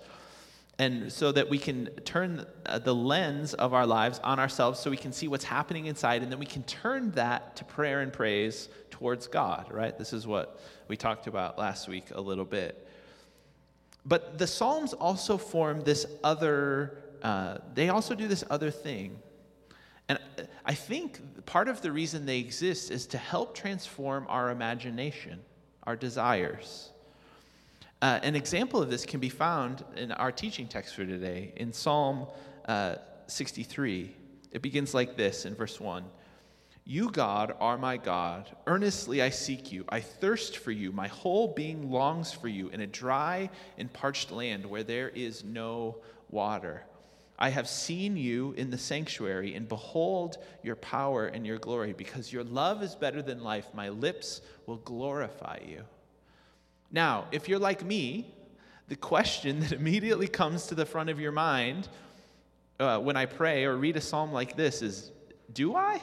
and 0.81 1.13
so 1.13 1.31
that 1.31 1.47
we 1.47 1.59
can 1.59 1.85
turn 2.05 2.43
uh, 2.65 2.79
the 2.79 2.93
lens 2.93 3.53
of 3.53 3.71
our 3.71 3.85
lives 3.85 4.19
on 4.23 4.39
ourselves 4.39 4.79
so 4.79 4.89
we 4.89 4.97
can 4.97 5.13
see 5.13 5.27
what's 5.27 5.43
happening 5.43 5.85
inside 5.85 6.23
and 6.23 6.31
then 6.31 6.39
we 6.39 6.45
can 6.47 6.63
turn 6.63 7.11
that 7.11 7.55
to 7.55 7.63
prayer 7.63 8.01
and 8.01 8.11
praise 8.11 8.67
towards 8.89 9.27
God, 9.27 9.71
right? 9.71 9.95
This 9.95 10.11
is 10.11 10.25
what 10.25 10.59
we 10.87 10.97
talked 10.97 11.27
about 11.27 11.59
last 11.59 11.87
week 11.87 12.05
a 12.15 12.19
little 12.19 12.45
bit. 12.45 12.87
But 14.07 14.39
the 14.39 14.47
Psalms 14.47 14.93
also 14.93 15.37
form 15.37 15.81
this 15.81 16.07
other, 16.23 16.97
uh, 17.21 17.59
they 17.75 17.89
also 17.89 18.15
do 18.15 18.27
this 18.27 18.43
other 18.49 18.71
thing. 18.71 19.19
And 20.09 20.17
I 20.65 20.73
think 20.73 21.45
part 21.45 21.67
of 21.67 21.83
the 21.83 21.91
reason 21.91 22.25
they 22.25 22.39
exist 22.39 22.89
is 22.89 23.05
to 23.07 23.19
help 23.19 23.53
transform 23.53 24.25
our 24.27 24.49
imagination, 24.49 25.41
our 25.83 25.95
desires. 25.95 26.90
Uh, 28.01 28.19
an 28.23 28.35
example 28.35 28.81
of 28.81 28.89
this 28.89 29.05
can 29.05 29.19
be 29.19 29.29
found 29.29 29.83
in 29.95 30.11
our 30.13 30.31
teaching 30.31 30.67
text 30.67 30.95
for 30.95 31.05
today 31.05 31.53
in 31.57 31.71
Psalm 31.71 32.25
uh, 32.65 32.95
63. 33.27 34.15
It 34.51 34.61
begins 34.63 34.95
like 34.95 35.15
this 35.15 35.45
in 35.45 35.53
verse 35.53 35.79
1 35.79 36.03
You, 36.83 37.11
God, 37.11 37.53
are 37.59 37.77
my 37.77 37.97
God. 37.97 38.49
Earnestly 38.65 39.21
I 39.21 39.29
seek 39.29 39.71
you. 39.71 39.85
I 39.87 39.99
thirst 39.99 40.57
for 40.57 40.71
you. 40.71 40.91
My 40.91 41.09
whole 41.09 41.53
being 41.53 41.91
longs 41.91 42.31
for 42.31 42.47
you 42.47 42.69
in 42.69 42.81
a 42.81 42.87
dry 42.87 43.51
and 43.77 43.93
parched 43.93 44.31
land 44.31 44.65
where 44.65 44.83
there 44.83 45.09
is 45.09 45.43
no 45.43 45.97
water. 46.31 46.83
I 47.37 47.49
have 47.49 47.67
seen 47.67 48.17
you 48.17 48.53
in 48.53 48.69
the 48.69 48.77
sanctuary, 48.77 49.55
and 49.55 49.67
behold 49.67 50.37
your 50.63 50.75
power 50.75 51.25
and 51.27 51.45
your 51.45 51.57
glory, 51.57 51.93
because 51.93 52.31
your 52.31 52.43
love 52.43 52.83
is 52.83 52.93
better 52.93 53.21
than 53.21 53.43
life. 53.43 53.67
My 53.73 53.89
lips 53.89 54.41
will 54.67 54.77
glorify 54.77 55.59
you. 55.67 55.83
Now, 56.91 57.27
if 57.31 57.47
you're 57.47 57.59
like 57.59 57.85
me, 57.85 58.33
the 58.87 58.95
question 58.95 59.61
that 59.61 59.71
immediately 59.71 60.27
comes 60.27 60.67
to 60.67 60.75
the 60.75 60.85
front 60.85 61.09
of 61.09 61.19
your 61.19 61.31
mind 61.31 61.87
uh, 62.79 62.99
when 62.99 63.15
I 63.15 63.25
pray 63.25 63.65
or 63.65 63.77
read 63.77 63.95
a 63.95 64.01
psalm 64.01 64.31
like 64.33 64.55
this 64.55 64.81
is 64.81 65.11
Do 65.53 65.75
I? 65.75 66.01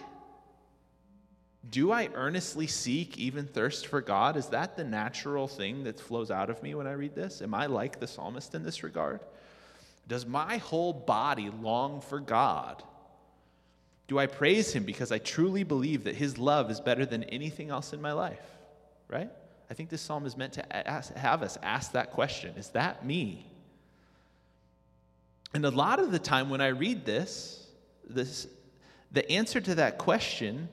Do 1.71 1.92
I 1.92 2.09
earnestly 2.14 2.66
seek, 2.66 3.18
even 3.18 3.45
thirst 3.47 3.88
for 3.88 4.00
God? 4.00 4.37
Is 4.37 4.47
that 4.47 4.76
the 4.76 4.85
natural 4.85 5.49
thing 5.49 5.85
that 5.85 6.00
flows 6.00 6.30
out 6.30 6.49
of 6.49 6.62
me 6.62 6.75
when 6.75 6.87
I 6.87 6.92
read 6.92 7.14
this? 7.14 7.42
Am 7.42 7.52
I 7.52 7.66
like 7.66 8.00
the 8.00 8.07
psalmist 8.07 8.54
in 8.54 8.62
this 8.62 8.83
regard? 8.83 9.21
Does 10.07 10.25
my 10.25 10.57
whole 10.57 10.95
body 10.95 11.50
long 11.61 12.00
for 12.00 12.21
God? 12.21 12.83
Do 14.07 14.18
I 14.18 14.26
praise 14.26 14.73
Him 14.73 14.85
because 14.85 15.12
I 15.12 15.18
truly 15.18 15.64
believe 15.64 16.04
that 16.04 16.14
His 16.14 16.38
love 16.38 16.71
is 16.71 16.80
better 16.80 17.04
than 17.04 17.25
anything 17.25 17.68
else 17.68 17.92
in 17.92 18.00
my 18.00 18.12
life? 18.12 18.40
Right? 19.09 19.30
I 19.70 19.75
think 19.75 19.90
this 19.90 20.00
psalm 20.00 20.25
is 20.25 20.37
meant 20.37 20.54
to 20.54 20.88
ask, 20.88 21.14
have 21.14 21.42
us 21.42 21.58
ask 21.62 21.92
that 21.92 22.12
question 22.12 22.54
Is 22.56 22.70
that 22.70 23.04
me? 23.04 23.46
And 25.54 25.64
a 25.64 25.70
lot 25.70 25.98
of 25.98 26.12
the 26.12 26.18
time 26.18 26.50
when 26.50 26.60
I 26.60 26.68
read 26.68 27.04
this, 27.04 27.66
this 28.08 28.46
the 29.12 29.30
answer 29.30 29.60
to 29.60 29.76
that 29.76 29.98
question, 29.98 30.68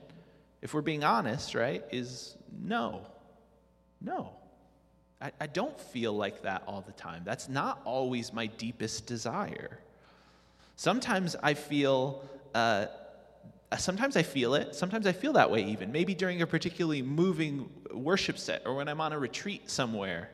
if 0.60 0.74
we're 0.74 0.82
being 0.82 1.04
honest, 1.04 1.54
right, 1.54 1.82
is 1.90 2.36
no. 2.62 3.06
No. 4.00 4.32
I, 5.20 5.32
I 5.40 5.46
don't 5.46 5.78
feel 5.80 6.12
like 6.12 6.42
that 6.42 6.62
all 6.66 6.82
the 6.82 6.92
time. 6.92 7.22
That's 7.24 7.48
not 7.48 7.80
always 7.84 8.32
my 8.32 8.46
deepest 8.46 9.06
desire. 9.06 9.78
Sometimes 10.76 11.34
I 11.42 11.54
feel 11.54 12.22
uh, 12.54 12.86
sometimes 13.78 14.16
I 14.16 14.22
feel 14.22 14.54
it. 14.54 14.74
Sometimes 14.74 15.06
I 15.06 15.12
feel 15.12 15.32
that 15.34 15.50
way 15.50 15.64
even. 15.64 15.90
Maybe 15.92 16.14
during 16.14 16.42
a 16.42 16.46
particularly 16.46 17.02
moving 17.02 17.68
worship 17.92 18.38
set 18.38 18.62
or 18.64 18.74
when 18.74 18.88
I'm 18.88 19.00
on 19.00 19.12
a 19.12 19.18
retreat 19.18 19.70
somewhere. 19.70 20.30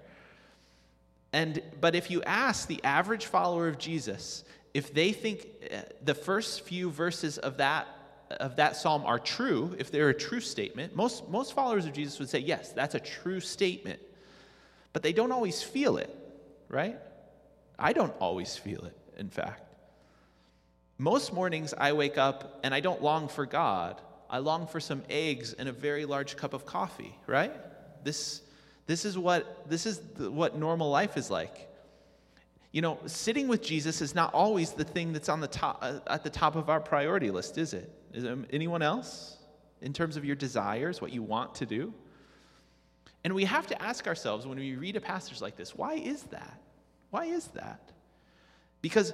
And 1.33 1.63
but 1.81 1.95
if 1.95 2.11
you 2.11 2.23
ask 2.25 2.69
the 2.69 2.83
average 2.85 3.27
follower 3.27 3.69
of 3.69 3.79
Jesus 3.79 4.45
if 4.75 4.95
they 4.95 5.13
think 5.13 5.47
uh, 5.73 5.83
the 6.05 6.15
first 6.15 6.63
few 6.63 6.91
verses 6.91 7.39
of 7.39 7.59
that 7.59 7.87
of 8.41 8.57
that 8.57 8.77
psalm 8.77 9.05
are 9.05 9.19
true, 9.19 9.77
if 9.79 9.91
they're 9.91 10.09
a 10.09 10.15
true 10.15 10.41
statement, 10.41 10.97
most 10.97 11.29
most 11.29 11.53
followers 11.53 11.85
of 11.85 11.93
Jesus 11.93 12.19
would 12.19 12.31
say 12.31 12.39
yes, 12.39 12.73
that's 12.73 12.95
a 12.95 13.01
true 13.01 13.41
statement. 13.41 14.01
But 14.93 15.03
they 15.03 15.13
don't 15.13 15.33
always 15.33 15.63
feel 15.63 15.97
it, 15.97 16.15
right? 16.69 16.99
I 17.79 17.93
don't 17.93 18.15
always 18.21 18.57
feel 18.57 18.85
it, 18.85 18.97
in 19.17 19.29
fact. 19.29 19.72
Most 20.99 21.33
mornings 21.33 21.75
I 21.77 21.93
wake 21.93 22.19
up 22.19 22.61
and 22.63 22.75
I 22.75 22.81
don't 22.81 23.03
long 23.03 23.29
for 23.29 23.47
God. 23.47 24.01
I 24.31 24.39
long 24.39 24.67
for 24.67 24.81
some 24.81 25.03
eggs 25.11 25.53
and 25.53 25.69
a 25.69 25.73
very 25.73 26.05
large 26.05 26.37
cup 26.37 26.55
of 26.55 26.65
coffee, 26.65 27.15
right? 27.27 27.53
This, 28.05 28.41
this 28.87 29.05
is, 29.05 29.19
what, 29.19 29.69
this 29.69 29.85
is 29.85 30.01
what 30.19 30.57
normal 30.57 30.91
life 30.91 31.17
is 31.17 31.31
like. 31.31 31.69
You 32.73 32.81
know, 32.81 32.99
sitting 33.05 33.49
with 33.49 33.63
Jesus 33.63 34.01
is 34.01 34.15
not 34.15 34.33
always 34.33 34.73
the 34.73 34.85
thing 34.85 35.13
that's 35.13 35.29
on 35.29 35.41
the 35.41 35.49
top, 35.49 35.79
uh, 35.83 36.01
at 36.07 36.25
the 36.25 36.31
top 36.31 36.57
of 36.57 36.71
our 36.71 36.81
priority 36.81 37.31
list, 37.31 37.59
is 37.59 37.75
it? 37.75 37.93
Is 38.15 38.25
it 38.25 38.39
anyone 38.51 38.81
else 38.81 39.37
in 39.83 39.93
terms 39.93 40.17
of 40.17 40.25
your 40.25 40.37
desires, 40.37 41.01
what 41.01 41.13
you 41.13 41.23
want 41.23 41.55
to 41.57 41.67
do? 41.67 41.93
And 43.25 43.35
we 43.35 43.45
have 43.45 43.67
to 43.69 43.83
ask 43.83 44.07
ourselves 44.07 44.47
when 44.47 44.59
we 44.59 44.75
read 44.75 44.97
a 44.97 45.01
passage 45.01 45.41
like 45.41 45.57
this, 45.57 45.75
why 45.75 45.95
is 45.95 46.23
that? 46.25 46.61
Why 47.11 47.27
is 47.27 47.47
that? 47.49 47.93
Because 48.81 49.13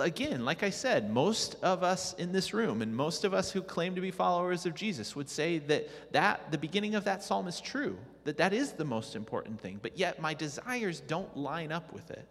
again, 0.00 0.44
like 0.44 0.62
I 0.62 0.70
said, 0.70 1.12
most 1.12 1.56
of 1.62 1.82
us 1.82 2.14
in 2.14 2.32
this 2.32 2.54
room 2.54 2.82
and 2.82 2.94
most 2.94 3.24
of 3.24 3.34
us 3.34 3.50
who 3.50 3.62
claim 3.62 3.94
to 3.94 4.00
be 4.00 4.10
followers 4.10 4.66
of 4.66 4.74
Jesus 4.74 5.14
would 5.14 5.28
say 5.28 5.58
that, 5.58 6.12
that 6.12 6.50
the 6.50 6.58
beginning 6.58 6.94
of 6.94 7.04
that 7.04 7.22
psalm 7.22 7.46
is 7.46 7.60
true, 7.60 7.98
that 8.24 8.36
that 8.38 8.52
is 8.52 8.72
the 8.72 8.84
most 8.84 9.14
important 9.14 9.60
thing, 9.60 9.78
but 9.82 9.98
yet 9.98 10.20
my 10.20 10.34
desires 10.34 11.00
don't 11.00 11.36
line 11.36 11.72
up 11.72 11.92
with 11.92 12.10
it. 12.10 12.26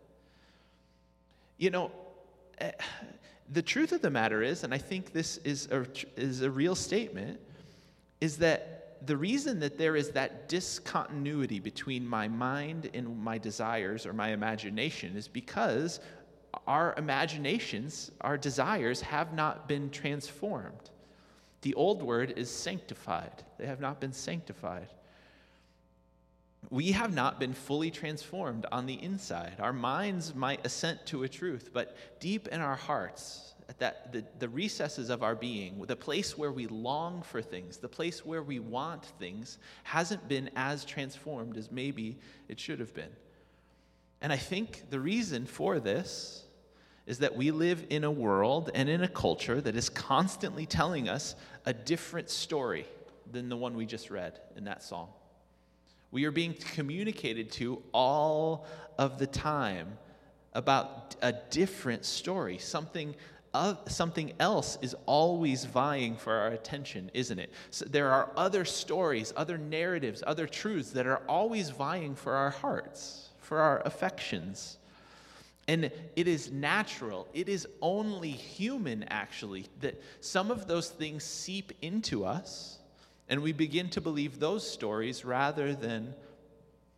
You 1.58 1.70
know, 1.70 1.92
eh, 2.58 2.72
the 3.52 3.62
truth 3.62 3.92
of 3.92 4.02
the 4.02 4.10
matter 4.10 4.42
is, 4.42 4.64
and 4.64 4.74
I 4.74 4.78
think 4.78 5.14
this 5.14 5.38
is 5.38 5.68
a, 5.72 5.86
is 6.16 6.42
a 6.42 6.50
real 6.50 6.76
statement, 6.76 7.40
is 8.22 8.38
that 8.38 9.06
the 9.06 9.18
reason 9.18 9.60
that 9.60 9.78
there 9.78 9.96
is 9.96 10.12
that 10.12 10.48
discontinuity 10.48 11.60
between 11.60 12.08
my 12.08 12.28
mind 12.28 12.90
and 12.94 13.20
my 13.20 13.38
desires 13.38 14.06
or 14.06 14.14
my 14.14 14.30
imagination 14.30 15.18
is 15.18 15.28
because 15.28 16.00
our 16.68 16.94
imaginations, 16.98 18.12
our 18.22 18.38
desires 18.38 19.02
have 19.02 19.34
not 19.34 19.68
been 19.68 19.90
transformed. 19.90 20.90
The 21.62 21.74
old 21.76 22.02
word 22.02 22.34
is 22.38 22.50
sanctified, 22.50 23.44
they 23.58 23.68
have 23.68 23.80
not 23.80 24.00
been 24.00 24.14
sanctified. 24.14 24.88
We 26.70 26.92
have 26.92 27.14
not 27.14 27.40
been 27.40 27.54
fully 27.54 27.90
transformed 27.90 28.68
on 28.72 28.86
the 28.86 29.02
inside. 29.02 29.56
Our 29.60 29.74
minds 29.74 30.36
might 30.36 30.66
assent 30.66 31.06
to 31.08 31.24
a 31.24 31.28
truth, 31.28 31.72
but 31.74 31.98
deep 32.20 32.48
in 32.50 32.62
our 32.62 32.76
hearts, 32.76 33.56
at 33.68 33.80
that, 33.80 34.14
the, 34.14 34.24
the 34.38 34.48
recesses 34.48 35.10
of 35.10 35.24
our 35.24 35.34
being, 35.34 35.84
the 35.88 35.96
place 35.96 36.38
where 36.38 36.52
we 36.52 36.68
long 36.68 37.24
for 37.24 37.42
things, 37.42 37.78
the 37.78 37.90
place 37.90 38.26
where 38.26 38.44
we 38.44 38.60
want 38.60 39.06
things, 39.18 39.58
hasn't 39.84 40.28
been 40.28 40.52
as 40.56 40.86
transformed 40.86 41.58
as 41.58 41.72
maybe 41.72 42.20
it 42.48 42.60
should 42.60 42.80
have 42.80 42.94
been. 42.94 43.10
And 44.22 44.32
I 44.32 44.38
think 44.38 44.90
the 44.90 45.00
reason 45.00 45.46
for 45.46 45.80
this 45.80 46.44
is 47.08 47.20
that 47.20 47.36
we 47.36 47.52
live 47.52 47.86
in 47.90 48.04
a 48.04 48.12
world 48.12 48.70
and 48.76 48.88
in 48.88 49.04
a 49.04 49.08
culture 49.08 49.60
that 49.60 49.76
is 49.76 49.90
constantly 49.90 50.66
telling 50.66 51.10
us 51.10 51.36
a 51.66 51.74
different 51.74 52.30
story 52.30 52.86
than 53.32 53.50
the 53.50 53.58
one 53.58 53.76
we 53.76 53.86
just 53.86 54.12
read 54.12 54.40
in 54.56 54.66
that 54.66 54.84
song. 54.84 55.10
We 56.12 56.26
are 56.26 56.32
being 56.32 56.54
communicated 56.54 57.52
to 57.54 57.82
all 57.94 58.68
of 58.98 59.18
the 59.18 59.28
time 59.28 59.98
about 60.54 61.16
a 61.22 61.32
different 61.32 62.06
story. 62.06 62.58
Something, 62.58 63.16
uh, 63.54 63.76
something 63.88 64.34
else 64.40 64.78
is 64.82 64.96
always 65.06 65.66
vying 65.66 66.18
for 66.18 66.34
our 66.34 66.50
attention, 66.50 67.10
isn't 67.14 67.40
it? 67.40 67.52
So 67.72 67.86
there 67.86 68.12
are 68.12 68.30
other 68.36 68.66
stories, 68.66 69.34
other 69.38 69.58
narratives, 69.58 70.22
other 70.28 70.48
truths 70.48 70.92
that 70.92 71.08
are 71.08 71.22
always 71.28 71.70
vying 71.70 72.16
for 72.16 72.36
our 72.36 72.50
hearts, 72.52 73.31
for 73.52 73.60
our 73.60 73.82
affections. 73.84 74.78
And 75.68 75.92
it 76.16 76.26
is 76.26 76.54
natural, 76.54 77.28
it 77.34 77.50
is 77.50 77.68
only 77.82 78.32
human, 78.32 79.04
actually, 79.10 79.66
that 79.82 80.02
some 80.22 80.52
of 80.52 80.68
those 80.68 80.88
things 80.88 81.26
seep 81.26 81.74
into 81.82 82.24
us 82.24 82.80
and 83.28 83.42
we 83.42 83.52
begin 83.52 83.90
to 83.90 84.00
believe 84.00 84.40
those 84.40 84.66
stories 84.66 85.26
rather 85.26 85.76
than 85.76 86.14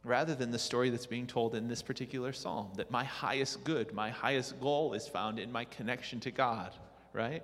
rather 0.04 0.36
than 0.36 0.52
the 0.52 0.60
story 0.60 0.92
that's 0.92 1.08
being 1.08 1.26
told 1.26 1.56
in 1.56 1.68
this 1.68 1.82
particular 1.82 2.32
psalm 2.32 2.70
that 2.76 2.92
my 2.92 3.04
highest 3.04 3.64
good 3.64 3.92
my 3.92 4.12
highest 4.12 4.60
goal 4.62 4.94
is 4.94 5.08
found 5.08 5.40
in 5.40 5.52
my 5.52 5.66
connection 5.66 6.20
to 6.20 6.30
god 6.30 6.72
right 7.14 7.42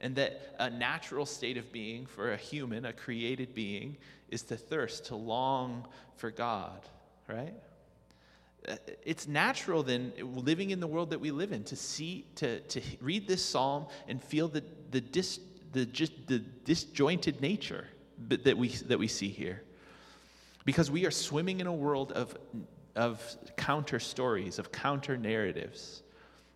and 0.00 0.16
that 0.16 0.54
a 0.58 0.70
natural 0.70 1.26
state 1.26 1.58
of 1.58 1.70
being 1.70 2.06
for 2.06 2.32
a 2.32 2.36
human 2.36 2.86
a 2.86 2.92
created 2.94 3.54
being 3.54 3.96
is 4.30 4.42
to 4.42 4.56
thirst 4.56 5.04
to 5.06 5.16
long 5.16 5.86
for 6.16 6.30
god 6.30 6.80
right 7.28 7.54
Uh, 8.68 8.76
it's 9.04 9.26
natural 9.26 9.82
then 9.82 10.12
living 10.20 10.70
in 10.70 10.80
the 10.80 10.86
world 10.86 11.10
that 11.10 11.20
we 11.20 11.30
live 11.30 11.52
in 11.52 11.64
to 11.64 11.76
see 11.76 12.26
to, 12.34 12.60
to 12.60 12.80
read 13.00 13.26
this 13.26 13.44
psalm 13.44 13.86
and 14.08 14.22
feel 14.22 14.48
the, 14.48 14.62
the, 14.90 15.00
dis, 15.00 15.40
the, 15.72 15.86
just, 15.86 16.12
the 16.26 16.40
disjointed 16.64 17.40
nature 17.40 17.86
that 18.28 18.56
we, 18.56 18.68
that 18.68 18.98
we 18.98 19.08
see 19.08 19.28
here. 19.28 19.62
Because 20.64 20.90
we 20.90 21.06
are 21.06 21.10
swimming 21.10 21.60
in 21.60 21.66
a 21.66 21.72
world 21.72 22.12
of, 22.12 22.36
of 22.96 23.22
counter 23.56 23.98
stories, 23.98 24.58
of 24.58 24.70
counter 24.72 25.16
narratives. 25.16 26.02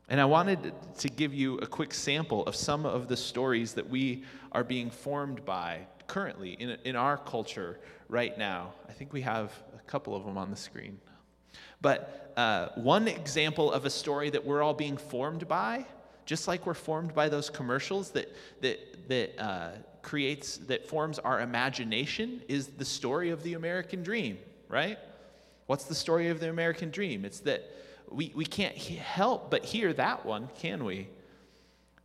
And 0.08 0.20
I 0.20 0.24
wanted 0.24 0.74
to 0.98 1.08
give 1.08 1.32
you 1.32 1.58
a 1.58 1.66
quick 1.66 1.94
sample 1.94 2.44
of 2.46 2.54
some 2.54 2.84
of 2.84 3.08
the 3.08 3.16
stories 3.16 3.72
that 3.74 3.88
we 3.88 4.24
are 4.50 4.64
being 4.64 4.90
formed 4.90 5.44
by 5.44 5.86
currently 6.06 6.52
in, 6.54 6.76
in 6.84 6.96
our 6.96 7.16
culture 7.16 7.80
right 8.08 8.36
now. 8.36 8.74
I 8.88 8.92
think 8.92 9.12
we 9.12 9.22
have 9.22 9.52
a 9.74 9.80
couple 9.86 10.14
of 10.14 10.24
them 10.24 10.36
on 10.36 10.50
the 10.50 10.56
screen. 10.56 11.00
But 11.82 12.32
uh, 12.36 12.68
one 12.76 13.08
example 13.08 13.72
of 13.72 13.84
a 13.84 13.90
story 13.90 14.30
that 14.30 14.44
we're 14.44 14.62
all 14.62 14.74
being 14.74 14.96
formed 14.96 15.46
by, 15.48 15.84
just 16.24 16.48
like 16.48 16.64
we're 16.64 16.74
formed 16.74 17.14
by 17.14 17.28
those 17.28 17.50
commercials 17.50 18.10
that, 18.12 18.34
that, 18.60 19.08
that 19.08 19.38
uh, 19.38 19.70
creates, 20.00 20.58
that 20.58 20.86
forms 20.86 21.18
our 21.18 21.40
imagination 21.40 22.40
is 22.48 22.68
the 22.68 22.84
story 22.84 23.30
of 23.30 23.42
the 23.42 23.54
American 23.54 24.02
dream, 24.02 24.38
right? 24.68 24.98
What's 25.66 25.84
the 25.84 25.94
story 25.94 26.28
of 26.28 26.40
the 26.40 26.48
American 26.48 26.90
dream? 26.90 27.24
It's 27.24 27.40
that 27.40 27.68
we, 28.10 28.32
we 28.34 28.44
can't 28.44 28.76
help 28.76 29.50
but 29.50 29.64
hear 29.64 29.92
that 29.94 30.24
one, 30.24 30.48
can 30.58 30.84
we? 30.84 31.08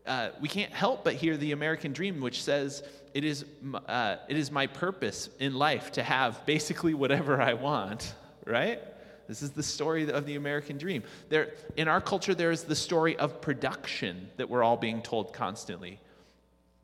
Uh, 0.05 0.29
we 0.39 0.47
can't 0.47 0.71
help 0.71 1.03
but 1.03 1.13
hear 1.13 1.37
the 1.37 1.51
American 1.51 1.91
dream, 1.91 2.21
which 2.21 2.41
says, 2.41 2.81
it 3.13 3.25
is, 3.25 3.45
uh, 3.87 4.15
it 4.29 4.37
is 4.37 4.51
my 4.51 4.67
purpose 4.67 5.29
in 5.39 5.53
life 5.53 5.91
to 5.93 6.03
have 6.03 6.45
basically 6.45 6.93
whatever 6.93 7.41
I 7.41 7.53
want, 7.53 8.13
right? 8.45 8.81
This 9.27 9.41
is 9.41 9.51
the 9.51 9.63
story 9.63 10.09
of 10.09 10.25
the 10.25 10.35
American 10.35 10.77
dream. 10.77 11.03
There, 11.29 11.53
in 11.75 11.87
our 11.87 11.99
culture, 11.99 12.33
there 12.33 12.51
is 12.51 12.63
the 12.63 12.75
story 12.75 13.17
of 13.17 13.41
production 13.41 14.29
that 14.37 14.49
we're 14.49 14.63
all 14.63 14.77
being 14.77 15.01
told 15.01 15.33
constantly. 15.33 15.99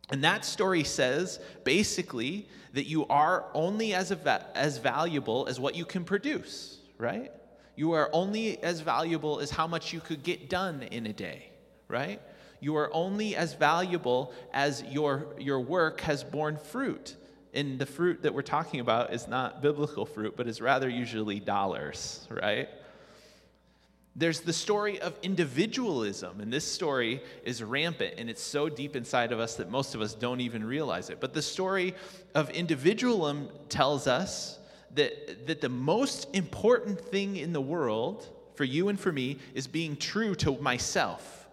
And 0.10 0.23
that 0.23 0.43
story 0.43 0.84
says 0.84 1.39
basically 1.63 2.47
that 2.73 2.86
you 2.86 3.08
are 3.08 3.45
only 3.53 3.93
as, 3.93 4.12
va- 4.12 4.45
as 4.56 4.77
valuable 4.77 5.47
as 5.47 5.60
what 5.60 5.75
you 5.75 5.86
can 5.86 6.03
produce, 6.03 6.79
right? 6.97 7.32
You 7.75 7.93
are 7.93 8.10
only 8.12 8.62
as 8.62 8.82
valuable 8.82 9.39
as 9.39 9.49
how 9.49 9.65
much 9.65 9.93
you 9.93 10.01
could 10.01 10.23
get 10.23 10.49
done 10.49 10.84
in 10.84 11.08
a 11.08 11.13
day, 11.13 11.49
right? 11.88 12.21
You 12.60 12.75
are 12.75 12.93
only 12.93 13.36
as 13.36 13.53
valuable 13.53 14.34
as 14.53 14.84
your, 14.84 15.27
your 15.39 15.60
work 15.60 16.01
has 16.01 16.23
borne 16.23 16.58
fruit. 16.58 17.15
And 17.54 17.78
the 17.78 17.86
fruit 17.86 18.24
that 18.24 18.34
we're 18.34 18.42
talking 18.42 18.80
about 18.80 19.13
is 19.13 19.28
not 19.28 19.62
biblical 19.62 20.06
fruit, 20.06 20.36
but 20.36 20.48
is 20.48 20.60
rather 20.60 20.89
usually 20.89 21.39
dollars, 21.39 22.28
right? 22.30 22.68
There's 24.16 24.42
the 24.42 24.54
story 24.54 25.00
of 25.00 25.18
individualism, 25.24 26.39
and 26.39 26.54
this 26.54 26.66
story 26.66 27.22
is 27.44 27.63
rampant 27.63 28.16
and 28.18 28.30
it's 28.30 28.44
so 28.44 28.70
deep 28.70 28.96
inside 28.96 29.32
of 29.32 29.39
us 29.39 29.56
that 29.56 29.72
most 29.72 29.96
of 29.96 30.02
us 30.02 30.13
don't 30.13 30.39
even 30.39 30.63
realize 30.63 31.10
it. 31.10 31.20
But 31.20 31.34
the 31.34 31.42
story 31.42 31.96
of 32.36 32.50
individualism 32.52 33.50
tells 33.70 34.06
us 34.06 34.60
that, 34.94 35.48
that 35.48 35.62
the 35.62 35.70
most 35.70 36.28
important 36.34 37.00
thing 37.00 37.38
in 37.38 37.54
the 37.54 37.62
world 37.62 38.30
for 38.56 38.63
you 38.63 38.89
and 38.89 39.00
for 39.00 39.12
me 39.12 39.39
is 39.56 39.66
being 39.66 39.96
true 39.98 40.36
to 40.36 40.52
myself, 40.58 41.48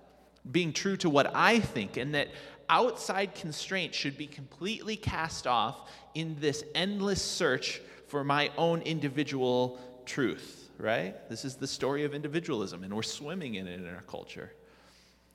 being 0.50 0.74
true 0.74 0.98
to 0.98 1.08
what 1.08 1.34
I 1.34 1.60
think, 1.60 1.96
and 1.96 2.14
that 2.14 2.28
outside 2.70 3.34
constraint 3.34 3.94
should 3.94 4.16
be 4.16 4.26
completely 4.26 4.96
cast 4.96 5.46
off 5.46 5.90
in 6.14 6.36
this 6.40 6.64
endless 6.74 7.20
search 7.20 7.82
for 8.06 8.24
my 8.24 8.50
own 8.56 8.80
individual 8.82 9.78
truth 10.06 10.60
right? 10.80 11.28
This 11.28 11.44
is 11.44 11.56
the 11.56 11.66
story 11.66 12.04
of 12.04 12.14
individualism, 12.14 12.82
and 12.82 12.94
we're 12.94 13.02
swimming 13.02 13.54
in 13.54 13.66
it 13.66 13.80
in 13.80 13.94
our 13.94 14.02
culture. 14.02 14.52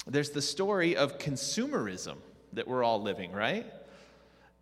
There's 0.08 0.32
the 0.32 0.42
story 0.42 0.96
of 0.96 1.18
consumerism 1.18 2.18
that 2.54 2.68
we're 2.68 2.84
all 2.84 3.02
living, 3.02 3.32
right? 3.32 3.66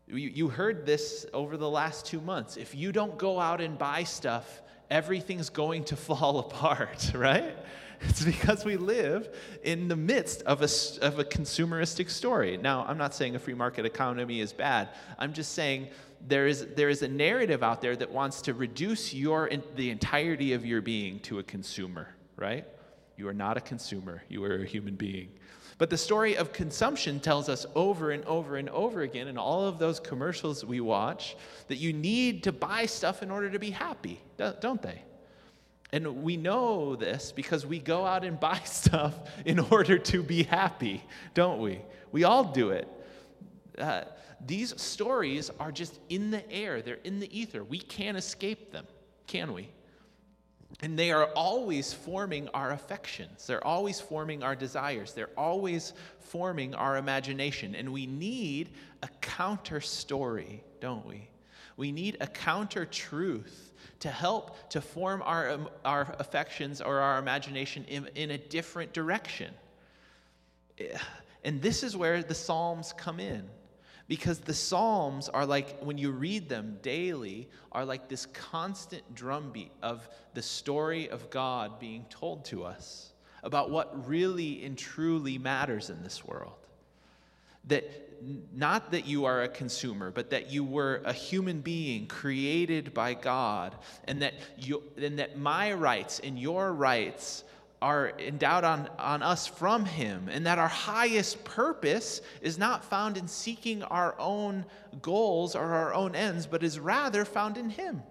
You, 0.07 0.49
heard 0.49 0.85
this 0.85 1.25
over 1.33 1.57
the 1.57 1.69
last 1.69 2.05
two 2.05 2.19
months. 2.21 2.57
If 2.57 2.75
you 2.75 2.91
don't 2.91 3.17
go 3.17 3.39
out 3.39 3.61
and 3.61 3.77
buy 3.77 4.03
stuff, 4.03 4.61
everything's 4.89 5.49
going 5.49 5.85
to 5.85 5.95
fall 5.95 6.39
apart, 6.39 7.11
right? 7.15 7.55
It's 8.09 8.23
because 8.23 8.65
we 8.65 8.77
live 8.77 9.35
in 9.63 9.87
the 9.87 9.95
midst 9.95 10.41
of 10.43 10.61
a, 10.61 10.69
of 11.05 11.19
a 11.19 11.23
consumeristic 11.23 12.09
story. 12.09 12.57
Now, 12.57 12.85
I'm 12.87 12.97
not 12.97 13.13
saying 13.13 13.35
a 13.35 13.39
free 13.39 13.53
market 13.53 13.85
economy 13.85 14.39
is 14.41 14.53
bad. 14.53 14.89
I'm 15.17 15.33
just 15.33 15.53
saying 15.53 15.87
there 16.27 16.47
is, 16.47 16.67
there 16.75 16.89
is 16.89 17.01
a 17.01 17.07
narrative 17.07 17.63
out 17.63 17.81
there 17.81 17.95
that 17.95 18.11
wants 18.11 18.41
to 18.43 18.53
reduce 18.53 19.13
your, 19.13 19.49
the 19.75 19.89
entirety 19.89 20.53
of 20.53 20.65
your 20.65 20.81
being 20.81 21.19
to 21.21 21.39
a 21.39 21.43
consumer, 21.43 22.09
right? 22.35 22.65
You 23.17 23.27
are 23.27 23.33
not 23.33 23.57
a 23.57 23.61
consumer, 23.61 24.23
you 24.29 24.43
are 24.43 24.55
a 24.55 24.65
human 24.65 24.95
being. 24.95 25.29
But 25.77 25.89
the 25.89 25.97
story 25.97 26.37
of 26.37 26.53
consumption 26.53 27.19
tells 27.19 27.49
us 27.49 27.65
over 27.75 28.11
and 28.11 28.23
over 28.25 28.57
and 28.57 28.69
over 28.69 29.01
again 29.01 29.27
in 29.27 29.37
all 29.37 29.65
of 29.65 29.79
those 29.79 29.99
commercials 29.99 30.63
we 30.63 30.79
watch 30.81 31.35
that 31.67 31.77
you 31.77 31.93
need 31.93 32.43
to 32.43 32.51
buy 32.51 32.85
stuff 32.85 33.23
in 33.23 33.31
order 33.31 33.49
to 33.49 33.59
be 33.59 33.71
happy, 33.71 34.21
don't 34.37 34.81
they? 34.81 35.01
And 35.93 36.23
we 36.23 36.37
know 36.37 36.95
this 36.95 37.31
because 37.31 37.67
we 37.67 37.77
go 37.77 38.03
out 38.03 38.25
and 38.25 38.37
buy 38.49 38.59
stuff 38.65 39.13
in 39.45 39.59
order 39.59 39.99
to 39.99 40.23
be 40.23 40.43
happy, 40.43 41.03
don't 41.35 41.61
we? 41.61 41.79
We 42.11 42.23
all 42.23 42.43
do 42.43 42.71
it. 42.71 42.87
Uh, 43.77 44.01
these 44.45 44.79
stories 44.81 45.51
are 45.59 45.71
just 45.71 45.99
in 46.09 46.31
the 46.31 46.51
air, 46.51 46.81
they're 46.81 46.99
in 47.03 47.19
the 47.19 47.39
ether. 47.39 47.63
We 47.63 47.79
can't 47.79 48.17
escape 48.17 48.71
them, 48.71 48.87
can 49.27 49.53
we? 49.53 49.69
And 50.81 50.97
they 50.97 51.11
are 51.11 51.27
always 51.35 51.93
forming 51.93 52.49
our 52.49 52.71
affections. 52.71 53.45
They're 53.45 53.65
always 53.65 54.01
forming 54.01 54.41
our 54.41 54.55
desires. 54.55 55.13
They're 55.13 55.29
always 55.37 55.93
forming 56.19 56.73
our 56.73 56.97
imagination. 56.97 57.75
And 57.75 57.93
we 57.93 58.07
need 58.07 58.71
a 59.03 59.07
counter 59.21 59.79
story, 59.79 60.63
don't 60.81 61.05
we? 61.05 61.29
We 61.77 61.91
need 61.91 62.17
a 62.19 62.27
counter 62.27 62.85
truth 62.85 63.72
to 64.03 64.11
help 64.11 64.69
to 64.69 64.81
form 64.81 65.21
our, 65.25 65.49
um, 65.49 65.69
our 65.85 66.13
affections 66.19 66.81
or 66.81 66.99
our 66.99 67.17
imagination 67.19 67.85
in, 67.85 68.09
in 68.15 68.31
a 68.31 68.37
different 68.37 68.91
direction. 68.91 69.53
And 71.45 71.61
this 71.61 71.83
is 71.83 71.95
where 71.95 72.21
the 72.21 72.35
Psalms 72.35 72.93
come 72.97 73.21
in. 73.21 73.49
Because 74.09 74.39
the 74.39 74.53
Psalms 74.53 75.29
are 75.29 75.45
like, 75.45 75.79
when 75.79 75.97
you 75.97 76.11
read 76.11 76.49
them 76.49 76.79
daily, 76.81 77.47
are 77.71 77.85
like 77.85 78.09
this 78.09 78.25
constant 78.25 79.15
drumbeat 79.15 79.71
of 79.81 80.05
the 80.33 80.41
story 80.41 81.09
of 81.09 81.29
God 81.29 81.79
being 81.79 82.05
told 82.09 82.43
to 82.45 82.65
us 82.65 83.13
about 83.41 83.71
what 83.71 84.05
really 84.05 84.65
and 84.65 84.77
truly 84.77 85.37
matters 85.37 85.89
in 85.89 86.03
this 86.03 86.25
world. 86.25 86.67
That 87.65 87.89
not 88.53 88.91
that 88.91 89.05
you 89.05 89.25
are 89.25 89.43
a 89.43 89.49
consumer, 89.49 90.09
but 90.09 90.29
that 90.29 90.49
you 90.49 90.63
were 90.63 91.01
a 91.03 91.11
human 91.11 91.59
being 91.59 92.07
created 92.07 92.93
by 92.93 93.13
God, 93.13 93.75
and 94.05 94.21
that 94.21 94.33
you 94.57 94.83
and 94.97 95.19
that 95.19 95.37
my 95.37 95.73
rights 95.73 96.19
and 96.19 96.39
your 96.39 96.71
rights 96.73 97.43
are 97.81 98.13
endowed 98.17 98.63
on, 98.63 98.89
on 98.97 99.21
us 99.21 99.45
from 99.45 99.83
Him, 99.83 100.29
and 100.31 100.45
that 100.45 100.57
our 100.57 100.69
highest 100.69 101.43
purpose 101.43 102.21
is 102.41 102.57
not 102.57 102.85
found 102.85 103.17
in 103.17 103.27
seeking 103.27 103.83
our 103.83 104.15
own 104.17 104.65
goals 105.01 105.53
or 105.53 105.65
our 105.65 105.93
own 105.93 106.15
ends, 106.15 106.47
but 106.47 106.63
is 106.63 106.79
rather 106.79 107.25
found 107.25 107.57
in 107.57 107.69
Him. 107.69 108.01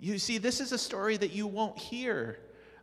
You 0.00 0.18
see, 0.18 0.38
this 0.38 0.58
is 0.58 0.72
a 0.72 0.78
story 0.78 1.18
that 1.18 1.32
you 1.32 1.46
won't 1.46 1.78
hear 1.78 2.38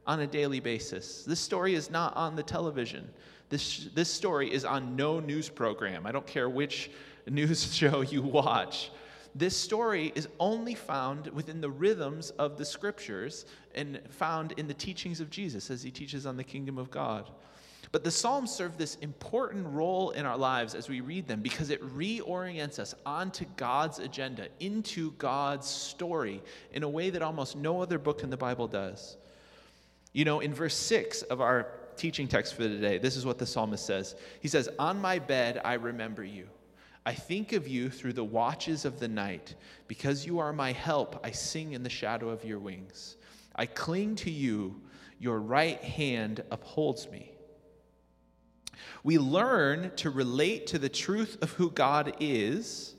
on 0.05 0.19
a 0.19 0.27
daily 0.27 0.59
basis. 0.59 1.23
This 1.23 1.39
story 1.39 1.73
is 1.73 1.89
not 1.89 2.15
on 2.15 2.35
the 2.35 2.43
television. 2.43 3.09
This, 3.49 3.89
this 3.93 4.13
story 4.13 4.51
is 4.53 4.63
on 4.63 4.95
no 4.95 5.19
news 5.19 5.49
program. 5.49 6.05
I 6.05 6.11
don't 6.11 6.27
care 6.27 6.49
which 6.49 6.91
news 7.27 7.73
show 7.75 8.01
you 8.01 8.21
watch. 8.21 8.91
This 9.35 9.55
story 9.55 10.11
is 10.15 10.27
only 10.39 10.73
found 10.73 11.27
within 11.27 11.61
the 11.61 11.69
rhythms 11.69 12.31
of 12.31 12.57
the 12.57 12.65
scriptures 12.65 13.45
and 13.75 13.99
found 14.09 14.53
in 14.53 14.67
the 14.67 14.73
teachings 14.73 15.21
of 15.21 15.29
Jesus 15.29 15.69
as 15.69 15.83
he 15.83 15.91
teaches 15.91 16.25
on 16.25 16.35
the 16.35 16.43
kingdom 16.43 16.77
of 16.77 16.89
God. 16.89 17.29
But 17.91 18.03
the 18.03 18.11
Psalms 18.11 18.51
serve 18.51 18.77
this 18.77 18.95
important 18.95 19.65
role 19.67 20.11
in 20.11 20.25
our 20.25 20.37
lives 20.37 20.75
as 20.75 20.89
we 20.89 21.01
read 21.01 21.27
them 21.27 21.41
because 21.41 21.71
it 21.71 21.81
reorients 21.95 22.77
us 22.77 22.93
onto 23.05 23.45
God's 23.55 23.97
agenda, 23.97 24.47
into 24.59 25.11
God's 25.13 25.67
story, 25.67 26.41
in 26.71 26.83
a 26.83 26.89
way 26.89 27.09
that 27.09 27.23
almost 27.23 27.55
no 27.55 27.81
other 27.81 27.97
book 27.97 28.21
in 28.21 28.29
the 28.29 28.37
Bible 28.37 28.67
does. 28.67 29.17
You 30.13 30.25
know, 30.25 30.39
in 30.39 30.53
verse 30.53 30.75
6 30.75 31.23
of 31.23 31.41
our 31.41 31.78
teaching 31.99 32.27
text 32.27 32.55
for 32.55 32.63
today, 32.63 32.97
this 32.97 33.15
is 33.15 33.25
what 33.25 33.37
the 33.37 33.45
psalmist 33.45 33.85
says 33.85 34.15
He 34.41 34.47
says, 34.47 34.69
On 34.79 34.99
my 34.99 35.19
bed 35.19 35.61
I 35.63 35.73
remember 35.73 36.23
you. 36.23 36.47
I 37.05 37.13
think 37.13 37.53
of 37.53 37.67
you 37.67 37.89
through 37.89 38.13
the 38.13 38.23
watches 38.23 38.85
of 38.85 38.99
the 38.99 39.07
night. 39.07 39.55
Because 39.87 40.25
you 40.25 40.39
are 40.39 40.53
my 40.53 40.71
help, 40.71 41.19
I 41.23 41.31
sing 41.31 41.73
in 41.73 41.83
the 41.83 41.89
shadow 41.89 42.29
of 42.29 42.43
your 42.45 42.59
wings. 42.59 43.17
I 43.55 43.65
cling 43.65 44.15
to 44.17 44.31
you, 44.31 44.81
your 45.19 45.39
right 45.39 45.81
hand 45.83 46.43
upholds 46.51 47.09
me. 47.09 47.31
We 49.03 49.17
learn 49.17 49.91
to 49.97 50.09
relate 50.09 50.67
to 50.67 50.79
the 50.79 50.89
truth 50.89 51.37
of 51.41 51.51
who 51.53 51.71
God 51.71 52.15
is 52.19 52.95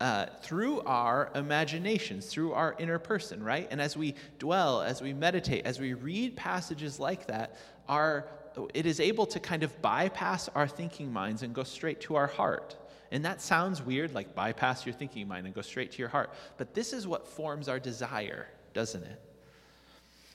uh, 0.00 0.26
through 0.42 0.80
our 0.82 1.30
imaginations, 1.34 2.26
through 2.26 2.52
our 2.52 2.74
inner 2.78 2.98
person, 2.98 3.42
right? 3.42 3.68
And 3.70 3.80
as 3.80 3.96
we 3.96 4.14
dwell, 4.38 4.82
as 4.82 5.00
we 5.00 5.12
meditate, 5.12 5.64
as 5.64 5.78
we 5.78 5.94
read 5.94 6.36
passages 6.36 6.98
like 6.98 7.26
that, 7.28 7.56
our, 7.88 8.26
it 8.74 8.86
is 8.86 9.00
able 9.00 9.26
to 9.26 9.40
kind 9.40 9.62
of 9.62 9.80
bypass 9.80 10.48
our 10.54 10.66
thinking 10.66 11.12
minds 11.12 11.42
and 11.42 11.54
go 11.54 11.62
straight 11.62 12.00
to 12.02 12.16
our 12.16 12.26
heart. 12.26 12.76
And 13.12 13.24
that 13.24 13.40
sounds 13.40 13.80
weird, 13.80 14.14
like 14.14 14.34
bypass 14.34 14.84
your 14.84 14.94
thinking 14.94 15.28
mind 15.28 15.46
and 15.46 15.54
go 15.54 15.62
straight 15.62 15.92
to 15.92 15.98
your 15.98 16.08
heart. 16.08 16.32
But 16.56 16.74
this 16.74 16.92
is 16.92 17.06
what 17.06 17.28
forms 17.28 17.68
our 17.68 17.78
desire, 17.78 18.48
doesn't 18.72 19.04
it? 19.04 19.20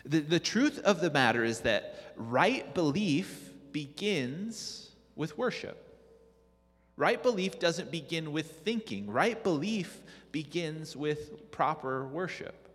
The, 0.06 0.20
the 0.20 0.40
truth 0.40 0.80
of 0.80 1.02
the 1.02 1.12
matter 1.12 1.44
is 1.44 1.60
that 1.62 2.14
right 2.16 2.74
belief 2.74 3.52
begins 3.74 4.92
with 5.16 5.38
worship. 5.38 5.89
Right 7.00 7.24
belief 7.24 7.60
doesn't 7.60 7.92
begin 7.92 8.34
with 8.34 8.60
thinking, 8.66 9.10
right 9.10 9.42
belief 9.42 10.02
begins 10.34 10.98
with 10.98 11.50
proper 11.50 12.06
worship. 12.06 12.68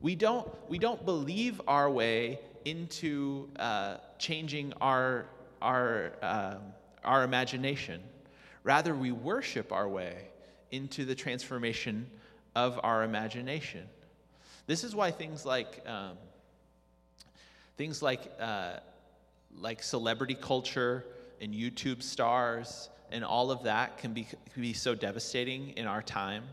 We 0.00 0.14
don't, 0.14 0.48
we 0.70 0.78
don't 0.78 1.04
believe 1.04 1.60
our 1.68 1.90
way 1.90 2.40
into 2.64 3.50
uh, 3.58 3.98
changing 4.18 4.72
our, 4.80 5.26
our, 5.60 6.12
uh, 6.22 6.54
our 7.04 7.24
imagination. 7.24 8.00
Rather, 8.64 8.94
we 8.94 9.12
worship 9.12 9.70
our 9.70 9.86
way 9.86 10.28
into 10.70 11.04
the 11.04 11.14
transformation 11.14 12.06
of 12.56 12.80
our 12.82 13.02
imagination. 13.02 13.86
This 14.66 14.82
is 14.82 14.94
why 14.94 15.10
things 15.10 15.44
like 15.44 15.86
um, 15.86 16.16
things 17.76 18.00
like 18.00 18.32
uh, 18.40 18.76
like 19.60 19.82
celebrity 19.82 20.38
culture 20.40 21.04
and 21.42 21.52
YouTube 21.52 22.02
stars 22.02 22.88
and 23.12 23.24
all 23.24 23.50
of 23.50 23.62
that 23.64 23.98
can 23.98 24.12
be, 24.12 24.24
can 24.24 24.62
be 24.62 24.72
so 24.72 24.94
devastating 24.94 25.70
in 25.76 25.86
our 25.86 26.02
time 26.02 26.44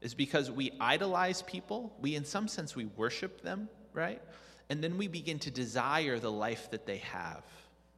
is 0.00 0.14
because 0.14 0.50
we 0.50 0.72
idolize 0.80 1.42
people. 1.42 1.92
We, 2.00 2.16
in 2.16 2.24
some 2.24 2.48
sense, 2.48 2.74
we 2.74 2.86
worship 2.96 3.42
them, 3.42 3.68
right? 3.92 4.20
And 4.70 4.82
then 4.82 4.96
we 4.96 5.08
begin 5.08 5.38
to 5.40 5.50
desire 5.50 6.18
the 6.18 6.30
life 6.32 6.70
that 6.70 6.86
they 6.86 6.98
have. 6.98 7.42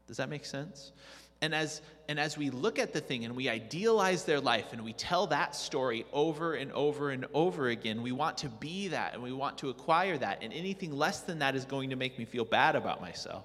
Does 0.09 0.17
that 0.17 0.29
make 0.29 0.45
sense? 0.45 0.93
And 1.43 1.55
as, 1.55 1.81
and 2.09 2.19
as 2.19 2.37
we 2.37 2.51
look 2.51 2.79
at 2.79 2.93
the 2.93 3.01
thing 3.01 3.25
and 3.25 3.35
we 3.35 3.49
idealize 3.49 4.25
their 4.25 4.41
life 4.41 4.73
and 4.73 4.83
we 4.83 4.93
tell 4.93 5.27
that 5.29 5.55
story 5.55 6.05
over 6.13 6.55
and 6.55 6.73
over 6.73 7.11
and 7.11 7.27
over 7.35 7.69
again, 7.69 8.03
we 8.03 8.13
want 8.13 8.39
to 8.39 8.49
be 8.49 8.89
that 8.89 9.15
and 9.15 9.23
we 9.23 9.33
want 9.33 9.59
to 9.59 9.69
acquire 9.69 10.17
that. 10.19 10.39
And 10.43 10.53
anything 10.53 10.93
less 10.93 11.21
than 11.21 11.41
that 11.41 11.55
is 11.55 11.65
going 11.65 11.91
to 11.91 11.97
make 11.97 12.19
me 12.19 12.25
feel 12.25 12.45
bad 12.45 12.77
about 12.77 13.01
myself. 13.01 13.45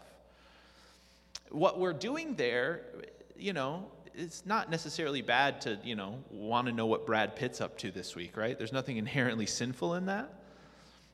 What 1.49 1.79
we're 1.79 1.93
doing 1.93 2.35
there, 2.35 2.81
you 3.35 3.53
know, 3.53 3.87
it's 4.17 4.45
not 4.45 4.71
necessarily 4.71 5.21
bad 5.21 5.61
to, 5.61 5.77
you 5.83 5.95
know, 5.95 6.23
want 6.31 6.67
to 6.67 6.73
know 6.73 6.87
what 6.87 7.05
Brad 7.05 7.35
Pitt's 7.35 7.61
up 7.61 7.77
to 7.79 7.91
this 7.91 8.15
week, 8.15 8.35
right? 8.35 8.57
There's 8.57 8.73
nothing 8.73 8.97
inherently 8.97 9.45
sinful 9.45 9.93
in 9.93 10.07
that, 10.07 10.33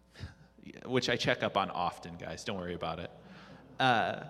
which 0.85 1.09
I 1.09 1.17
check 1.17 1.43
up 1.43 1.57
on 1.57 1.69
often, 1.69 2.15
guys. 2.15 2.43
Don't 2.45 2.57
worry 2.57 2.75
about 2.75 2.99
it. 2.99 3.11
Uh, 3.79 4.23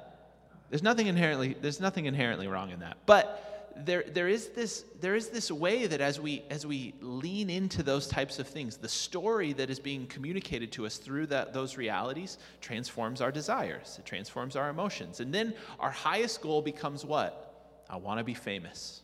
there's 0.72 0.82
nothing 0.82 1.06
inherently, 1.06 1.56
there's 1.62 1.80
nothing 1.80 2.08
inherently 2.08 2.48
wrong 2.48 2.72
in 2.72 2.80
that. 2.80 2.98
But 3.06 3.72
there, 3.76 4.04
there, 4.12 4.28
is 4.28 4.50
this, 4.50 4.86
there 5.00 5.16
is 5.16 5.30
this 5.30 5.52
way 5.52 5.86
that 5.86 6.02
as 6.02 6.20
we, 6.20 6.44
as 6.50 6.66
we 6.66 6.96
lean 7.00 7.52
into 7.52 7.84
those 7.84 8.08
types 8.08 8.40
of 8.40 8.48
things, 8.48 8.78
the 8.78 8.90
story 8.90 9.54
that 9.54 9.70
is 9.70 9.80
being 9.80 10.08
communicated 10.08 10.72
to 10.74 10.88
us 10.88 10.98
through 10.98 11.28
that, 11.28 11.54
those 11.54 11.78
realities 11.78 12.40
transforms 12.60 13.22
our 13.22 13.32
desires, 13.32 13.98
it 14.00 14.06
transforms 14.06 14.56
our 14.56 14.70
emotions. 14.70 15.20
And 15.20 15.32
then 15.32 15.54
our 15.80 15.92
highest 15.92 16.42
goal 16.42 16.64
becomes 16.64 17.06
what? 17.06 17.53
I 17.89 17.98
want 17.98 18.19
to 18.19 18.24
be 18.24 18.34
famous. 18.34 19.02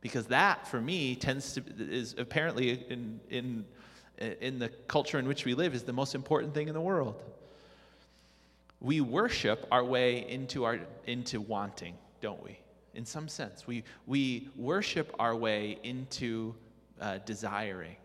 Because 0.00 0.26
that, 0.26 0.66
for 0.66 0.80
me, 0.80 1.14
tends 1.14 1.52
to, 1.54 1.62
is 1.78 2.14
apparently 2.18 2.84
in, 2.88 3.20
in, 3.30 3.64
in 4.40 4.58
the 4.58 4.68
culture 4.88 5.18
in 5.18 5.28
which 5.28 5.44
we 5.44 5.54
live, 5.54 5.74
is 5.74 5.84
the 5.84 5.92
most 5.92 6.14
important 6.14 6.54
thing 6.54 6.68
in 6.68 6.74
the 6.74 6.80
world 6.80 7.22
we 8.82 9.00
worship 9.00 9.66
our 9.70 9.84
way 9.84 10.28
into, 10.28 10.64
our, 10.64 10.80
into 11.06 11.40
wanting, 11.40 11.96
don't 12.20 12.42
we? 12.42 12.58
In 12.94 13.06
some 13.06 13.28
sense, 13.28 13.66
we, 13.66 13.84
we 14.06 14.48
worship 14.56 15.14
our 15.20 15.36
way 15.36 15.78
into 15.84 16.54
uh, 17.00 17.18
desiring. 17.24 17.96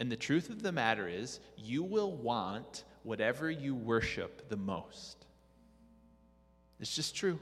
And 0.00 0.10
the 0.10 0.16
truth 0.16 0.48
of 0.48 0.62
the 0.62 0.72
matter 0.72 1.08
is, 1.08 1.40
you 1.58 1.82
will 1.82 2.12
want 2.12 2.84
whatever 3.02 3.50
you 3.50 3.74
worship 3.74 4.48
the 4.48 4.56
most. 4.56 5.26
It's 6.80 6.96
just 6.96 7.14
true. 7.14 7.38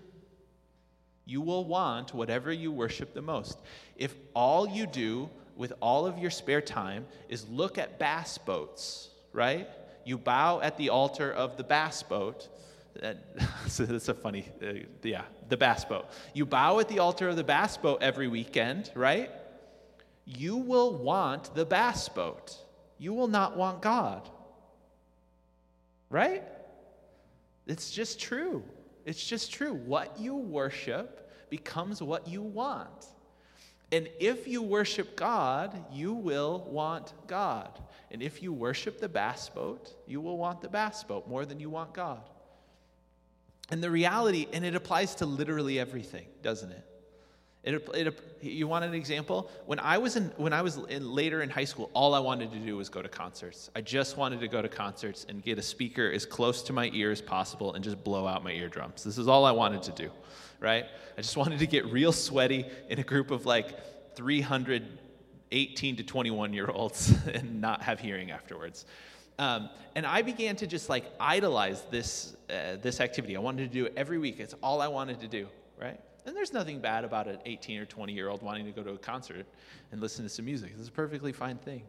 You 1.26 1.40
will 1.40 1.64
want 1.64 2.14
whatever 2.14 2.52
you 2.52 2.70
worship 2.70 3.12
the 3.12 3.20
most. 3.20 3.58
If 3.96 4.14
all 4.32 4.68
you 4.68 4.86
do 4.86 5.28
with 5.56 5.72
all 5.80 6.06
of 6.06 6.18
your 6.18 6.30
spare 6.30 6.60
time 6.60 7.04
is 7.28 7.48
look 7.48 7.78
at 7.78 7.98
bass 7.98 8.38
boats, 8.38 9.10
right? 9.32 9.68
You 10.04 10.18
bow 10.18 10.60
at 10.60 10.76
the 10.76 10.90
altar 10.90 11.32
of 11.32 11.56
the 11.56 11.64
bass 11.64 12.02
boat, 12.02 12.48
that's 13.00 14.08
a 14.08 14.14
funny, 14.14 14.48
uh, 14.62 14.72
yeah, 15.02 15.22
the 15.48 15.56
bass 15.56 15.84
boat. 15.84 16.06
You 16.32 16.46
bow 16.46 16.78
at 16.78 16.88
the 16.88 17.00
altar 17.00 17.28
of 17.28 17.36
the 17.36 17.44
bass 17.44 17.76
boat 17.76 17.98
every 18.02 18.28
weekend, 18.28 18.90
right? 18.94 19.30
You 20.24 20.56
will 20.56 20.96
want 20.96 21.54
the 21.54 21.66
bass 21.66 22.08
boat. 22.08 22.56
You 22.98 23.12
will 23.12 23.28
not 23.28 23.56
want 23.56 23.82
God. 23.82 24.28
Right? 26.08 26.44
It's 27.66 27.90
just 27.90 28.20
true. 28.20 28.62
It's 29.06 29.24
just 29.24 29.52
true. 29.52 29.72
What 29.72 30.18
you 30.18 30.36
worship 30.36 31.30
becomes 31.48 32.02
what 32.02 32.28
you 32.28 32.42
want. 32.42 33.06
And 33.92 34.08
if 34.18 34.48
you 34.48 34.62
worship 34.62 35.16
God, 35.16 35.84
you 35.92 36.12
will 36.12 36.66
want 36.68 37.12
God. 37.28 37.80
And 38.10 38.20
if 38.20 38.42
you 38.42 38.52
worship 38.52 39.00
the 39.00 39.08
bass 39.08 39.48
boat, 39.48 39.94
you 40.08 40.20
will 40.20 40.36
want 40.36 40.60
the 40.60 40.68
bass 40.68 41.04
boat 41.04 41.28
more 41.28 41.46
than 41.46 41.60
you 41.60 41.70
want 41.70 41.94
God. 41.94 42.28
And 43.70 43.82
the 43.82 43.90
reality, 43.90 44.48
and 44.52 44.64
it 44.64 44.74
applies 44.74 45.14
to 45.16 45.26
literally 45.26 45.78
everything, 45.78 46.26
doesn't 46.42 46.72
it? 46.72 46.84
It, 47.66 47.88
it, 47.94 48.20
you 48.40 48.68
want 48.68 48.84
an 48.84 48.94
example? 48.94 49.50
When 49.66 49.80
I 49.80 49.98
was 49.98 50.14
in, 50.14 50.26
when 50.36 50.52
I 50.52 50.62
was 50.62 50.76
in, 50.76 51.10
later 51.10 51.42
in 51.42 51.50
high 51.50 51.64
school, 51.64 51.90
all 51.94 52.14
I 52.14 52.20
wanted 52.20 52.52
to 52.52 52.58
do 52.58 52.76
was 52.76 52.88
go 52.88 53.02
to 53.02 53.08
concerts. 53.08 53.70
I 53.74 53.80
just 53.80 54.16
wanted 54.16 54.38
to 54.38 54.46
go 54.46 54.62
to 54.62 54.68
concerts 54.68 55.26
and 55.28 55.42
get 55.42 55.58
a 55.58 55.62
speaker 55.62 56.08
as 56.12 56.24
close 56.24 56.62
to 56.62 56.72
my 56.72 56.90
ear 56.94 57.10
as 57.10 57.20
possible 57.20 57.74
and 57.74 57.82
just 57.82 58.04
blow 58.04 58.24
out 58.24 58.44
my 58.44 58.52
eardrums. 58.52 59.02
This 59.02 59.18
is 59.18 59.26
all 59.26 59.44
I 59.44 59.50
wanted 59.50 59.82
to 59.82 59.92
do, 59.92 60.10
right? 60.60 60.84
I 61.18 61.20
just 61.20 61.36
wanted 61.36 61.58
to 61.58 61.66
get 61.66 61.84
real 61.86 62.12
sweaty 62.12 62.66
in 62.88 63.00
a 63.00 63.02
group 63.02 63.32
of 63.32 63.46
like 63.46 64.14
318 64.14 65.96
to 65.96 66.04
21 66.04 66.52
year 66.52 66.68
olds 66.68 67.16
and 67.34 67.60
not 67.60 67.82
have 67.82 67.98
hearing 67.98 68.30
afterwards. 68.30 68.86
Um, 69.40 69.70
and 69.96 70.06
I 70.06 70.22
began 70.22 70.54
to 70.56 70.68
just 70.68 70.88
like 70.88 71.04
idolize 71.18 71.82
this 71.90 72.36
uh, 72.48 72.76
this 72.80 73.00
activity. 73.00 73.36
I 73.36 73.40
wanted 73.40 73.68
to 73.70 73.74
do 73.74 73.86
it 73.86 73.92
every 73.96 74.18
week. 74.18 74.38
It's 74.38 74.54
all 74.62 74.80
I 74.80 74.86
wanted 74.86 75.20
to 75.20 75.26
do, 75.26 75.48
right? 75.80 76.00
And 76.26 76.36
there's 76.36 76.52
nothing 76.52 76.80
bad 76.80 77.04
about 77.04 77.28
an 77.28 77.38
18 77.46 77.78
or 77.78 77.86
20 77.86 78.12
year 78.12 78.28
old 78.28 78.42
wanting 78.42 78.66
to 78.66 78.72
go 78.72 78.82
to 78.82 78.90
a 78.90 78.98
concert 78.98 79.46
and 79.92 80.00
listen 80.00 80.24
to 80.24 80.28
some 80.28 80.44
music. 80.44 80.72
It's 80.78 80.88
a 80.88 80.92
perfectly 80.92 81.32
fine 81.32 81.56
thing. 81.56 81.82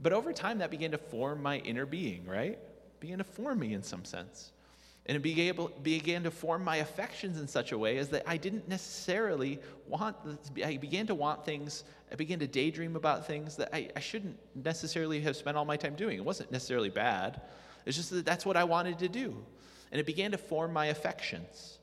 But 0.00 0.12
over 0.12 0.32
time, 0.32 0.58
that 0.58 0.70
began 0.70 0.90
to 0.90 0.98
form 0.98 1.42
my 1.42 1.58
inner 1.58 1.86
being, 1.86 2.26
right? 2.26 2.58
began 3.04 3.18
to 3.18 3.24
form 3.24 3.58
me 3.58 3.74
in 3.74 3.82
some 3.82 4.02
sense. 4.04 4.52
And 5.06 5.14
it 5.14 5.20
began, 5.20 5.48
able, 5.48 5.68
began 5.82 6.22
to 6.22 6.30
form 6.30 6.64
my 6.64 6.76
affections 6.76 7.38
in 7.38 7.46
such 7.46 7.72
a 7.72 7.78
way 7.78 7.98
as 7.98 8.08
that 8.08 8.22
I 8.26 8.38
didn't 8.38 8.66
necessarily 8.66 9.58
want, 9.86 10.16
I 10.64 10.78
began 10.78 11.06
to 11.08 11.14
want 11.14 11.44
things, 11.44 11.84
I 12.10 12.14
began 12.14 12.38
to 12.38 12.46
daydream 12.46 12.96
about 12.96 13.26
things 13.26 13.56
that 13.56 13.68
I, 13.74 13.90
I 13.94 14.00
shouldn't 14.00 14.38
necessarily 14.54 15.20
have 15.20 15.36
spent 15.36 15.58
all 15.58 15.66
my 15.66 15.76
time 15.76 15.94
doing. 15.94 16.16
It 16.16 16.24
wasn't 16.24 16.50
necessarily 16.50 16.88
bad, 16.88 17.42
it's 17.84 17.98
just 17.98 18.08
that 18.10 18.24
that's 18.24 18.46
what 18.46 18.56
I 18.56 18.64
wanted 18.64 18.98
to 19.00 19.08
do. 19.08 19.36
And 19.92 20.00
it 20.00 20.06
began 20.06 20.30
to 20.30 20.38
form 20.38 20.72
my 20.72 20.86
affections 20.86 21.78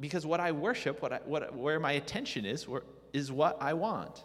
because 0.00 0.26
what 0.26 0.40
I 0.40 0.52
worship, 0.52 1.02
what 1.02 1.12
I, 1.12 1.20
what, 1.24 1.54
where 1.54 1.78
my 1.78 1.92
attention 1.92 2.44
is, 2.44 2.66
where, 2.66 2.82
is 3.12 3.30
what 3.30 3.58
I 3.60 3.74
want. 3.74 4.24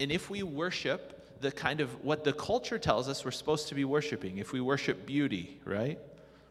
And 0.00 0.10
if 0.10 0.28
we 0.30 0.42
worship 0.42 1.40
the 1.40 1.52
kind 1.52 1.80
of 1.80 2.04
what 2.04 2.24
the 2.24 2.32
culture 2.32 2.78
tells 2.78 3.08
us 3.08 3.24
we're 3.24 3.30
supposed 3.30 3.68
to 3.68 3.74
be 3.74 3.84
worshiping, 3.84 4.38
if 4.38 4.52
we 4.52 4.60
worship 4.60 5.06
beauty, 5.06 5.60
right? 5.64 5.98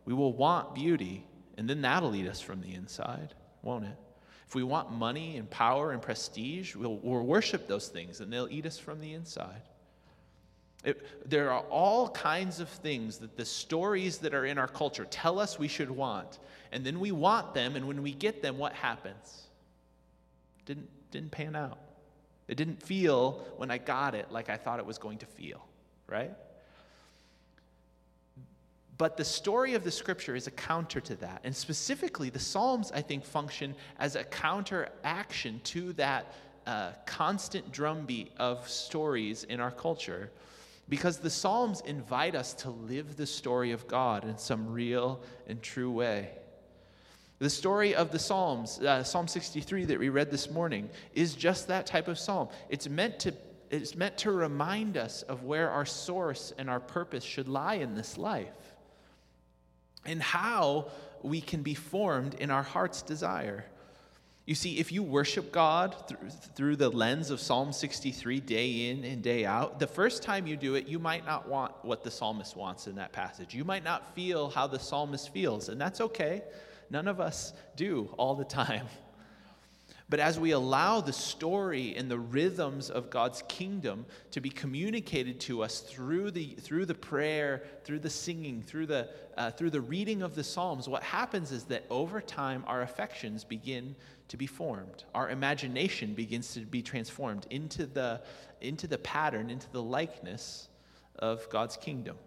We 0.06 0.14
will 0.14 0.34
want 0.34 0.76
beauty, 0.76 1.26
and 1.58 1.70
then 1.70 1.82
that'll 1.82 2.16
eat 2.16 2.28
us 2.28 2.42
from 2.42 2.62
the 2.62 2.74
inside, 2.74 3.34
won't 3.62 3.86
it? 3.86 3.98
If 4.48 4.56
we 4.56 4.64
want 4.64 4.92
money 4.92 5.38
and 5.38 5.50
power 5.50 5.92
and 5.92 6.02
prestige, 6.02 6.76
we'll, 6.76 6.98
we'll 6.98 7.26
worship 7.26 7.68
those 7.68 7.88
things, 7.88 8.20
and 8.20 8.32
they'll 8.32 8.50
eat 8.50 8.66
us 8.66 8.78
from 8.78 9.00
the 9.00 9.14
inside. 9.14 9.62
It, 10.84 11.30
there 11.30 11.52
are 11.52 11.62
all 11.70 12.10
kinds 12.10 12.60
of 12.60 12.68
things 12.68 13.18
that 13.20 13.38
the 13.38 13.46
stories 13.46 14.18
that 14.20 14.34
are 14.34 14.46
in 14.46 14.58
our 14.58 14.68
culture 14.68 15.06
tell 15.06 15.40
us 15.40 15.58
we 15.58 15.68
should 15.68 15.90
want. 15.90 16.40
And 16.72 16.84
then 16.86 17.00
we 17.00 17.12
want 17.12 17.54
them, 17.54 17.76
and 17.76 17.88
when 17.88 18.02
we 18.02 18.14
get 18.14 18.42
them, 18.42 18.58
what 18.58 18.74
happens? 18.74 19.44
Didn't, 20.66 20.90
didn't 21.12 21.32
pan 21.32 21.56
out. 21.56 21.78
It 22.48 22.56
didn't 22.56 22.84
feel 22.84 23.46
when 23.58 23.72
I 23.72 23.78
got 23.78 24.16
it 24.16 24.32
like 24.32 24.50
I 24.50 24.58
thought 24.58 24.80
it 24.80 24.86
was 24.86 24.98
going 24.98 25.20
to 25.20 25.26
feel, 25.26 25.66
right? 26.08 26.32
But 28.98 29.18
the 29.18 29.26
story 29.26 29.76
of 29.76 29.84
the 29.84 29.92
scripture 29.92 30.36
is 30.36 30.48
a 30.48 30.52
counter 30.52 31.00
to 31.02 31.16
that. 31.18 31.42
And 31.44 31.56
specifically, 31.56 32.30
the 32.30 32.40
Psalms, 32.40 32.92
I 32.94 33.02
think, 33.02 33.24
function 33.24 33.76
as 34.00 34.16
a 34.16 34.24
counteraction 34.24 35.62
to 35.66 35.94
that 35.94 36.34
uh, 36.68 36.92
constant 37.06 37.72
drumbeat 37.72 38.32
of 38.38 38.68
stories 38.70 39.46
in 39.46 39.60
our 39.60 39.72
culture 39.72 40.30
because 40.94 41.18
the 41.18 41.30
Psalms 41.32 41.82
invite 41.88 42.36
us 42.36 42.54
to 42.54 42.70
live 42.70 43.18
the 43.18 43.26
story 43.26 43.72
of 43.72 43.88
God 43.88 44.26
in 44.26 44.38
some 44.38 44.72
real 44.72 45.24
and 45.48 45.60
true 45.60 45.90
way. 45.90 46.30
The 47.40 47.50
story 47.50 47.96
of 47.96 48.12
the 48.12 48.20
Psalms, 48.20 48.78
uh, 48.78 49.04
Psalm 49.04 49.28
63 49.28 49.86
that 49.86 49.98
we 49.98 50.10
read 50.10 50.30
this 50.30 50.52
morning, 50.52 50.92
is 51.16 51.34
just 51.34 51.68
that 51.70 51.88
type 51.88 52.08
of 52.08 52.20
psalm. 52.20 52.50
It's 52.70 52.88
meant 52.88 53.18
to 53.22 53.34
it's 53.72 53.96
meant 53.96 54.20
to 54.20 54.32
remind 54.32 54.96
us 54.96 55.24
of 55.24 55.42
where 55.42 55.72
our 55.72 55.84
source 55.84 56.54
and 56.60 56.70
our 56.70 56.80
purpose 56.80 57.24
should 57.24 57.48
lie 57.48 57.78
in 57.78 57.96
this 57.96 58.20
life 58.20 58.76
and 60.06 60.22
how 60.22 60.92
we 61.24 61.42
can 61.42 61.64
be 61.64 61.74
formed 61.74 62.36
in 62.36 62.52
our 62.52 62.62
heart's 62.62 63.02
desire. 63.02 63.66
You 64.46 64.56
see, 64.56 64.78
if 64.78 64.92
you 64.92 65.04
worship 65.04 65.54
God 65.54 65.96
through, 66.08 66.30
through 66.30 66.76
the 66.76 66.90
lens 66.90 67.30
of 67.30 67.40
Psalm 67.40 67.72
63 67.72 68.42
day 68.42 68.90
in 68.90 69.06
and 69.06 69.22
day 69.22 69.46
out, 69.46 69.80
the 69.80 69.88
first 69.88 70.22
time 70.22 70.48
you 70.48 70.58
do 70.58 70.76
it, 70.76 70.86
you 70.86 71.00
might 71.00 71.26
not 71.26 71.48
want 71.48 71.74
what 71.82 72.04
the 72.04 72.12
psalmist 72.12 72.58
wants 72.58 72.88
in 72.88 72.96
that 72.96 73.14
passage. 73.14 73.54
You 73.54 73.64
might 73.64 73.86
not 73.86 74.14
feel 74.14 74.50
how 74.50 74.68
the 74.68 74.80
psalmist 74.80 75.32
feels, 75.32 75.70
and 75.70 75.80
that's 75.80 76.02
okay. 76.02 76.44
None 76.90 77.08
of 77.08 77.22
us 77.22 77.54
do 77.78 78.14
all 78.18 78.36
the 78.36 78.44
time. 78.64 78.88
But 80.14 80.20
as 80.20 80.40
we 80.40 80.52
allow 80.52 81.02
the 81.02 81.12
story 81.12 81.96
and 81.98 82.08
the 82.08 82.20
rhythms 82.20 82.92
of 82.92 83.10
God's 83.10 83.44
kingdom 83.48 84.06
to 84.30 84.42
be 84.42 84.52
communicated 84.52 85.40
to 85.40 85.64
us 85.64 85.80
through 85.80 86.30
the, 86.30 86.50
through 86.50 86.86
the 86.86 86.94
prayer, 86.94 87.64
through 87.84 87.98
the 87.98 88.12
singing, 88.12 88.62
through 88.62 88.86
the, 88.86 89.10
uh, 89.38 89.50
through 89.50 89.72
the 89.72 89.82
reading 89.82 90.22
of 90.22 90.36
the 90.36 90.44
Psalms, 90.44 90.88
what 90.88 91.02
happens 91.02 91.52
is 91.52 91.64
that 91.64 91.86
over 91.90 92.22
time 92.22 92.64
our 92.68 92.84
affections 92.84 93.44
begin 93.44 93.96
to 94.28 94.38
be 94.38 94.46
formed. 94.46 95.04
Our 95.16 95.32
imagination 95.32 96.14
begins 96.14 96.54
to 96.54 96.60
be 96.60 96.84
transformed 96.84 97.48
into 97.50 97.88
the, 97.88 98.22
into 98.62 98.86
the 98.86 99.00
pattern, 99.00 99.50
into 99.50 99.72
the 99.72 99.82
likeness 99.82 100.70
of 101.18 101.50
God's 101.50 101.76
kingdom. 101.76 102.18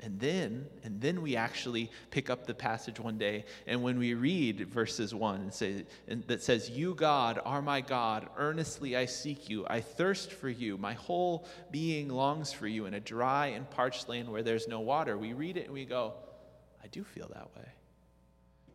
And 0.00 0.20
then, 0.20 0.66
and 0.84 1.00
then 1.00 1.22
we 1.22 1.36
actually 1.36 1.90
pick 2.10 2.28
up 2.28 2.46
the 2.46 2.54
passage 2.54 3.00
one 3.00 3.16
day, 3.16 3.46
and 3.66 3.82
when 3.82 3.98
we 3.98 4.12
read 4.12 4.68
verses 4.68 5.14
one 5.14 5.40
and 5.40 5.54
say 5.54 5.86
and 6.06 6.22
that 6.24 6.42
says, 6.42 6.68
"You 6.68 6.94
God 6.94 7.40
are 7.44 7.62
my 7.62 7.80
God; 7.80 8.28
earnestly 8.36 8.94
I 8.94 9.06
seek 9.06 9.48
you. 9.48 9.66
I 9.68 9.80
thirst 9.80 10.32
for 10.32 10.50
you. 10.50 10.76
My 10.76 10.92
whole 10.92 11.46
being 11.70 12.08
longs 12.08 12.52
for 12.52 12.66
you 12.66 12.84
in 12.84 12.92
a 12.92 13.00
dry 13.00 13.46
and 13.48 13.68
parched 13.70 14.08
land 14.08 14.28
where 14.28 14.42
there's 14.42 14.68
no 14.68 14.80
water." 14.80 15.16
We 15.16 15.32
read 15.32 15.56
it 15.56 15.64
and 15.64 15.72
we 15.72 15.86
go, 15.86 16.12
"I 16.84 16.88
do 16.88 17.02
feel 17.02 17.28
that 17.28 17.56
way." 17.56 17.72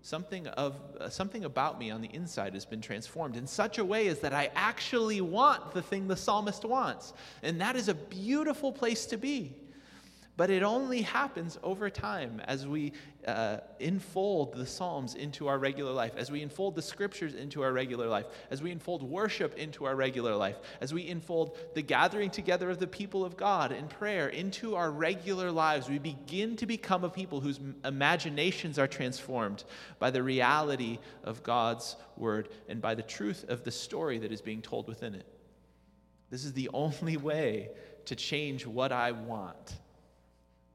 Something 0.02 0.48
of 0.48 0.76
uh, 1.00 1.10
something 1.10 1.46
about 1.46 1.78
me 1.78 1.92
on 1.92 2.02
the 2.02 2.10
inside 2.12 2.56
has 2.56 2.66
been 2.66 2.82
transformed 2.82 3.38
in 3.38 3.46
such 3.46 3.78
a 3.78 3.86
way 3.86 4.08
as 4.08 4.22
that 4.22 4.34
I 4.34 4.50
actually 4.56 5.22
want 5.22 5.72
the 5.74 5.84
thing 5.84 6.08
the 6.08 6.18
psalmist 6.18 6.66
wants, 6.66 7.14
and 7.44 7.62
that 7.62 7.76
is 7.76 7.90
a 7.90 7.94
beautiful 7.94 8.72
place 8.72 9.06
to 9.06 9.18
be. 9.18 9.56
But 10.42 10.50
it 10.50 10.64
only 10.64 11.04
happens 11.04 11.60
over 11.62 11.88
time 11.92 12.42
as 12.46 12.66
we 12.66 12.94
uh, 13.28 13.58
enfold 13.80 14.54
the 14.54 14.66
Psalms 14.66 15.14
into 15.14 15.48
our 15.48 15.60
regular 15.60 15.92
life, 15.92 16.14
as 16.18 16.32
we 16.32 16.42
enfold 16.42 16.74
the 16.74 16.82
scriptures 16.82 17.36
into 17.36 17.62
our 17.62 17.72
regular 17.72 18.08
life, 18.08 18.26
as 18.50 18.60
we 18.60 18.72
enfold 18.72 19.04
worship 19.04 19.56
into 19.60 19.86
our 19.86 19.96
regular 19.96 20.36
life, 20.36 20.56
as 20.82 20.96
we 20.96 21.08
enfold 21.08 21.60
the 21.76 21.84
gathering 21.84 22.32
together 22.32 22.72
of 22.72 22.80
the 22.80 22.88
people 22.88 23.24
of 23.24 23.38
God 23.38 23.72
in 23.72 23.88
prayer 23.88 24.30
into 24.30 24.76
our 24.76 24.90
regular 24.90 25.52
lives. 25.52 25.88
We 25.88 26.00
begin 26.00 26.56
to 26.56 26.66
become 26.66 27.04
a 27.04 27.10
people 27.12 27.40
whose 27.40 27.60
imaginations 27.86 28.80
are 28.80 28.88
transformed 28.88 29.64
by 30.00 30.10
the 30.10 30.24
reality 30.24 30.98
of 31.24 31.44
God's 31.44 31.98
word 32.18 32.50
and 32.68 32.82
by 32.82 32.96
the 32.96 33.04
truth 33.04 33.46
of 33.48 33.64
the 33.64 33.70
story 33.70 34.18
that 34.18 34.32
is 34.32 34.42
being 34.42 34.64
told 34.64 34.88
within 34.88 35.14
it. 35.14 35.28
This 36.32 36.46
is 36.46 36.54
the 36.54 36.72
only 36.74 37.18
way 37.18 37.70
to 38.06 38.16
change 38.16 38.66
what 38.66 38.92
I 38.92 39.12
want 39.12 39.76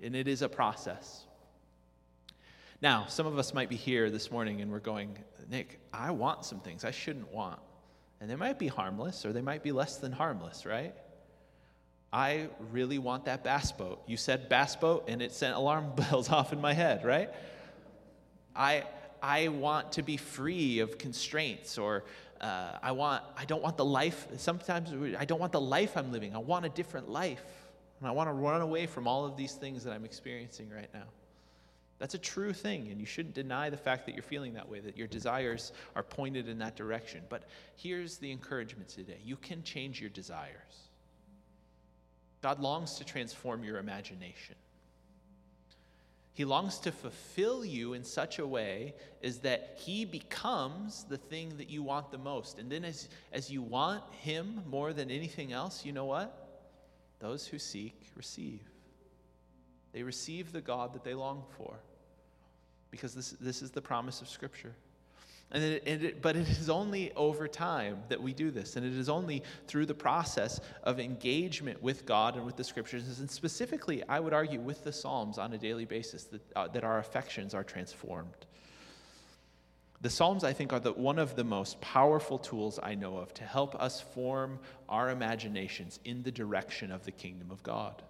and 0.02 0.14
it 0.14 0.28
is 0.28 0.42
a 0.42 0.48
process. 0.48 1.24
Now, 2.82 3.06
some 3.06 3.26
of 3.26 3.38
us 3.38 3.54
might 3.54 3.68
be 3.68 3.76
here 3.76 4.10
this 4.10 4.30
morning 4.30 4.60
and 4.60 4.70
we're 4.70 4.80
going, 4.80 5.16
Nick, 5.50 5.80
I 5.92 6.10
want 6.10 6.44
some 6.44 6.60
things 6.60 6.84
I 6.84 6.90
shouldn't 6.90 7.32
want. 7.32 7.58
And 8.20 8.30
they 8.30 8.36
might 8.36 8.58
be 8.58 8.66
harmless 8.66 9.24
or 9.24 9.32
they 9.32 9.40
might 9.40 9.62
be 9.62 9.72
less 9.72 9.96
than 9.96 10.12
harmless, 10.12 10.66
right? 10.66 10.94
I 12.12 12.48
really 12.72 12.98
want 12.98 13.24
that 13.26 13.44
bass 13.44 13.72
boat. 13.72 14.02
You 14.06 14.16
said 14.16 14.48
bass 14.48 14.76
boat 14.76 15.04
and 15.08 15.20
it 15.22 15.32
sent 15.32 15.54
alarm 15.54 15.92
bells 15.96 16.30
off 16.30 16.52
in 16.52 16.60
my 16.60 16.72
head, 16.72 17.04
right? 17.04 17.30
I, 18.54 18.84
I 19.22 19.48
want 19.48 19.92
to 19.92 20.02
be 20.02 20.16
free 20.16 20.80
of 20.80 20.98
constraints 20.98 21.78
or 21.78 22.04
uh, 22.40 22.78
I 22.82 22.92
want 22.92 23.22
I 23.36 23.46
don't 23.46 23.62
want 23.62 23.78
the 23.78 23.84
life 23.84 24.28
sometimes 24.36 24.92
I 25.18 25.24
don't 25.24 25.40
want 25.40 25.52
the 25.52 25.60
life 25.60 25.96
I'm 25.96 26.12
living. 26.12 26.34
I 26.34 26.38
want 26.38 26.66
a 26.66 26.68
different 26.68 27.08
life. 27.08 27.42
And 27.98 28.08
I 28.08 28.10
want 28.10 28.28
to 28.28 28.32
run 28.32 28.60
away 28.60 28.86
from 28.86 29.06
all 29.06 29.24
of 29.24 29.36
these 29.36 29.52
things 29.54 29.84
that 29.84 29.92
I'm 29.92 30.04
experiencing 30.04 30.70
right 30.70 30.90
now. 30.92 31.06
That's 31.98 32.14
a 32.14 32.18
true 32.18 32.52
thing, 32.52 32.88
and 32.90 33.00
you 33.00 33.06
shouldn't 33.06 33.34
deny 33.34 33.70
the 33.70 33.76
fact 33.76 34.04
that 34.04 34.14
you're 34.14 34.22
feeling 34.22 34.52
that 34.54 34.68
way, 34.68 34.80
that 34.80 34.98
your 34.98 35.06
desires 35.06 35.72
are 35.94 36.02
pointed 36.02 36.46
in 36.46 36.58
that 36.58 36.76
direction. 36.76 37.22
But 37.30 37.44
here's 37.74 38.18
the 38.18 38.30
encouragement 38.30 38.88
today 38.88 39.18
you 39.24 39.36
can 39.36 39.62
change 39.62 40.00
your 40.00 40.10
desires. 40.10 40.90
God 42.42 42.60
longs 42.60 42.96
to 42.96 43.04
transform 43.04 43.64
your 43.64 43.78
imagination. 43.78 44.56
He 46.34 46.44
longs 46.44 46.78
to 46.80 46.92
fulfill 46.92 47.64
you 47.64 47.94
in 47.94 48.04
such 48.04 48.38
a 48.40 48.46
way 48.46 48.94
as 49.22 49.38
that 49.38 49.78
He 49.78 50.04
becomes 50.04 51.04
the 51.04 51.16
thing 51.16 51.56
that 51.56 51.70
you 51.70 51.82
want 51.82 52.10
the 52.10 52.18
most. 52.18 52.58
And 52.58 52.70
then, 52.70 52.84
as, 52.84 53.08
as 53.32 53.50
you 53.50 53.62
want 53.62 54.02
Him 54.12 54.60
more 54.68 54.92
than 54.92 55.10
anything 55.10 55.54
else, 55.54 55.82
you 55.82 55.92
know 55.92 56.04
what? 56.04 56.45
Those 57.18 57.46
who 57.46 57.58
seek, 57.58 58.10
receive. 58.14 58.62
They 59.92 60.02
receive 60.02 60.52
the 60.52 60.60
God 60.60 60.92
that 60.92 61.04
they 61.04 61.14
long 61.14 61.44
for. 61.56 61.78
Because 62.90 63.14
this, 63.14 63.30
this 63.40 63.62
is 63.62 63.70
the 63.70 63.82
promise 63.82 64.20
of 64.20 64.28
Scripture. 64.28 64.74
And 65.52 65.62
it, 65.62 65.82
and 65.86 66.02
it, 66.02 66.22
but 66.22 66.34
it 66.36 66.48
is 66.48 66.68
only 66.68 67.12
over 67.12 67.46
time 67.46 68.02
that 68.08 68.20
we 68.20 68.32
do 68.32 68.50
this. 68.50 68.76
And 68.76 68.84
it 68.84 68.92
is 68.92 69.08
only 69.08 69.44
through 69.68 69.86
the 69.86 69.94
process 69.94 70.60
of 70.82 70.98
engagement 70.98 71.80
with 71.82 72.04
God 72.04 72.36
and 72.36 72.44
with 72.44 72.56
the 72.56 72.64
scriptures, 72.64 73.20
and 73.20 73.30
specifically, 73.30 74.02
I 74.08 74.18
would 74.18 74.34
argue, 74.34 74.60
with 74.60 74.82
the 74.82 74.92
Psalms 74.92 75.38
on 75.38 75.52
a 75.52 75.58
daily 75.58 75.84
basis, 75.84 76.24
that, 76.24 76.40
uh, 76.56 76.68
that 76.68 76.82
our 76.82 76.98
affections 76.98 77.54
are 77.54 77.62
transformed. 77.62 78.46
The 80.06 80.10
Psalms, 80.10 80.44
I 80.44 80.52
think, 80.52 80.72
are 80.72 80.78
the, 80.78 80.92
one 80.92 81.18
of 81.18 81.34
the 81.34 81.42
most 81.42 81.80
powerful 81.80 82.38
tools 82.38 82.78
I 82.80 82.94
know 82.94 83.16
of 83.16 83.34
to 83.34 83.42
help 83.42 83.74
us 83.74 84.00
form 84.00 84.60
our 84.88 85.10
imaginations 85.10 85.98
in 86.04 86.22
the 86.22 86.30
direction 86.30 86.92
of 86.92 87.04
the 87.04 87.10
kingdom 87.10 87.50
of 87.50 87.60
God. 87.64 88.04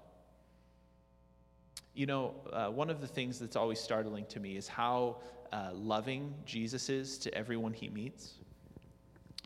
You 1.95 2.05
know, 2.05 2.35
uh, 2.53 2.69
one 2.69 2.91
of 2.91 3.01
the 3.01 3.07
things 3.07 3.39
that's 3.39 3.57
always 3.57 3.81
startling 3.81 4.27
to 4.27 4.41
me 4.41 4.59
is 4.59 4.69
how 4.69 5.23
uh, 5.55 5.71
loving 5.73 6.35
Jesus 6.45 6.91
is 6.91 7.17
to 7.17 7.35
everyone 7.35 7.73
he 7.73 7.89
meets, 7.89 8.35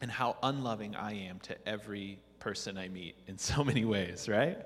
and 0.03 0.11
how 0.11 0.37
unloving 0.43 0.97
I 0.97 1.29
am 1.29 1.39
to 1.45 1.69
every 1.69 2.19
person 2.41 2.77
I 2.77 2.89
meet 2.89 3.15
in 3.29 3.39
so 3.39 3.63
many 3.71 3.85
ways, 3.85 4.29
right? 4.29 4.59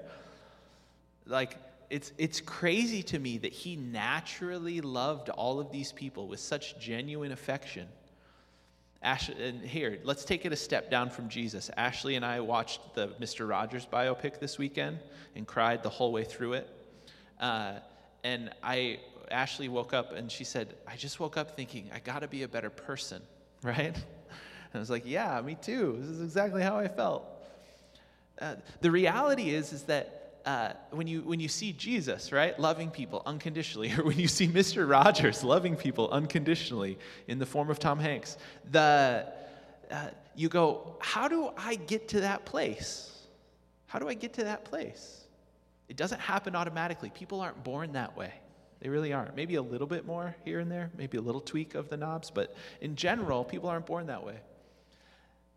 Like, 1.27 1.59
it's, 1.95 2.11
it's 2.19 2.41
crazy 2.41 3.05
to 3.05 3.21
me 3.21 3.39
that 3.39 3.53
he 3.53 3.77
naturally 3.77 4.81
loved 4.81 5.29
all 5.29 5.61
of 5.61 5.71
these 5.71 5.93
people 5.93 6.27
with 6.27 6.41
such 6.41 6.77
genuine 6.81 7.31
affection. 7.31 7.87
Ash, 9.01 9.29
and 9.29 9.61
here, 9.63 10.01
let's 10.03 10.25
take 10.25 10.45
it 10.45 10.53
a 10.53 10.57
step 10.57 10.91
down 10.91 11.09
from 11.09 11.29
Jesus. 11.29 11.71
Ashley 11.77 12.17
and 12.17 12.25
I 12.25 12.41
watched 12.41 12.81
the 12.97 13.11
Mr. 13.21 13.49
Rogers 13.49 13.87
biopic 13.87 14.41
this 14.41 14.59
weekend 14.59 14.99
and 15.37 15.47
cried 15.47 15.85
the 15.85 15.89
whole 15.89 16.11
way 16.11 16.25
through 16.25 16.55
it. 16.55 16.69
Uh, 17.39 17.75
and 18.25 18.51
I 18.61 18.99
Ashley 19.31 19.69
woke 19.69 19.95
up 19.95 20.11
and 20.11 20.33
she 20.33 20.43
said, 20.43 20.75
I 20.89 20.97
just 20.97 21.21
woke 21.21 21.37
up 21.37 21.55
thinking, 21.55 21.89
I 21.95 22.01
got 22.01 22.23
to 22.23 22.29
be 22.29 22.43
a 22.43 22.49
better 22.49 22.71
person, 22.71 23.23
right? 23.63 23.95
And 23.95 24.75
I 24.75 24.79
was 24.81 24.91
like, 24.91 25.05
yeah, 25.07 25.41
me 25.43 25.57
too. 25.63 25.97
This 26.01 26.11
is 26.11 26.23
exactly 26.23 26.63
how 26.65 26.77
I 26.77 26.89
felt. 26.89 27.25
Uh, 28.41 28.57
the 28.81 28.91
reality 28.91 29.51
is, 29.51 29.73
is 29.73 29.85
that 29.85 30.24
uh, 30.45 30.73
when, 30.91 31.07
you, 31.07 31.23
when 31.23 31.41
you 31.41 31.49
see 31.49 31.73
Jesus, 31.73 32.31
right, 32.31 32.59
loving 32.59 32.91
people 32.91 33.23
unconditionally, 33.25 33.93
or 33.99 34.05
when 34.05 34.19
you 34.19 34.29
see 34.29 34.47
Mr. 34.47 34.89
Rogers 34.89 35.43
loving 35.43 35.77
people 35.77 36.11
unconditionally 36.11 36.99
in 37.29 37.39
the 37.39 37.47
form 37.47 37.71
of 37.71 37.79
Tom 37.79 37.99
Hanks, 37.99 38.37
the, 38.71 39.27
uh, 39.91 40.09
you 40.35 40.49
go, 40.49 40.97
how 41.01 41.29
do 41.29 41.51
I 41.57 41.77
get 41.77 42.09
to 42.09 42.21
that 42.21 42.45
place? 42.45 43.11
How 43.87 43.99
do 43.99 44.09
I 44.09 44.15
get 44.15 44.35
to 44.35 44.45
that 44.45 44.65
place? 44.65 45.25
It 45.89 45.97
doesn't 45.97 46.21
happen 46.21 46.57
automatically. 46.57 47.11
People 47.11 47.41
aren't 47.41 47.63
born 47.63 47.93
that 47.93 48.17
way. 48.17 48.33
They 48.81 48.89
really 48.89 49.13
aren't. 49.13 49.35
Maybe 49.37 49.55
a 49.55 49.63
little 49.63 49.87
bit 49.87 50.05
more 50.05 50.37
here 50.45 50.61
and 50.61 50.71
there, 50.71 50.91
maybe 50.97 51.17
a 51.17 51.21
little 51.23 51.41
tweak 51.41 51.75
of 51.75 51.89
the 51.89 51.97
knobs, 51.97 52.31
but 52.31 52.55
in 52.81 52.97
general, 52.97 53.45
people 53.45 53.69
aren't 53.69 53.87
born 53.87 54.07
that 54.07 54.25
way. 54.25 54.37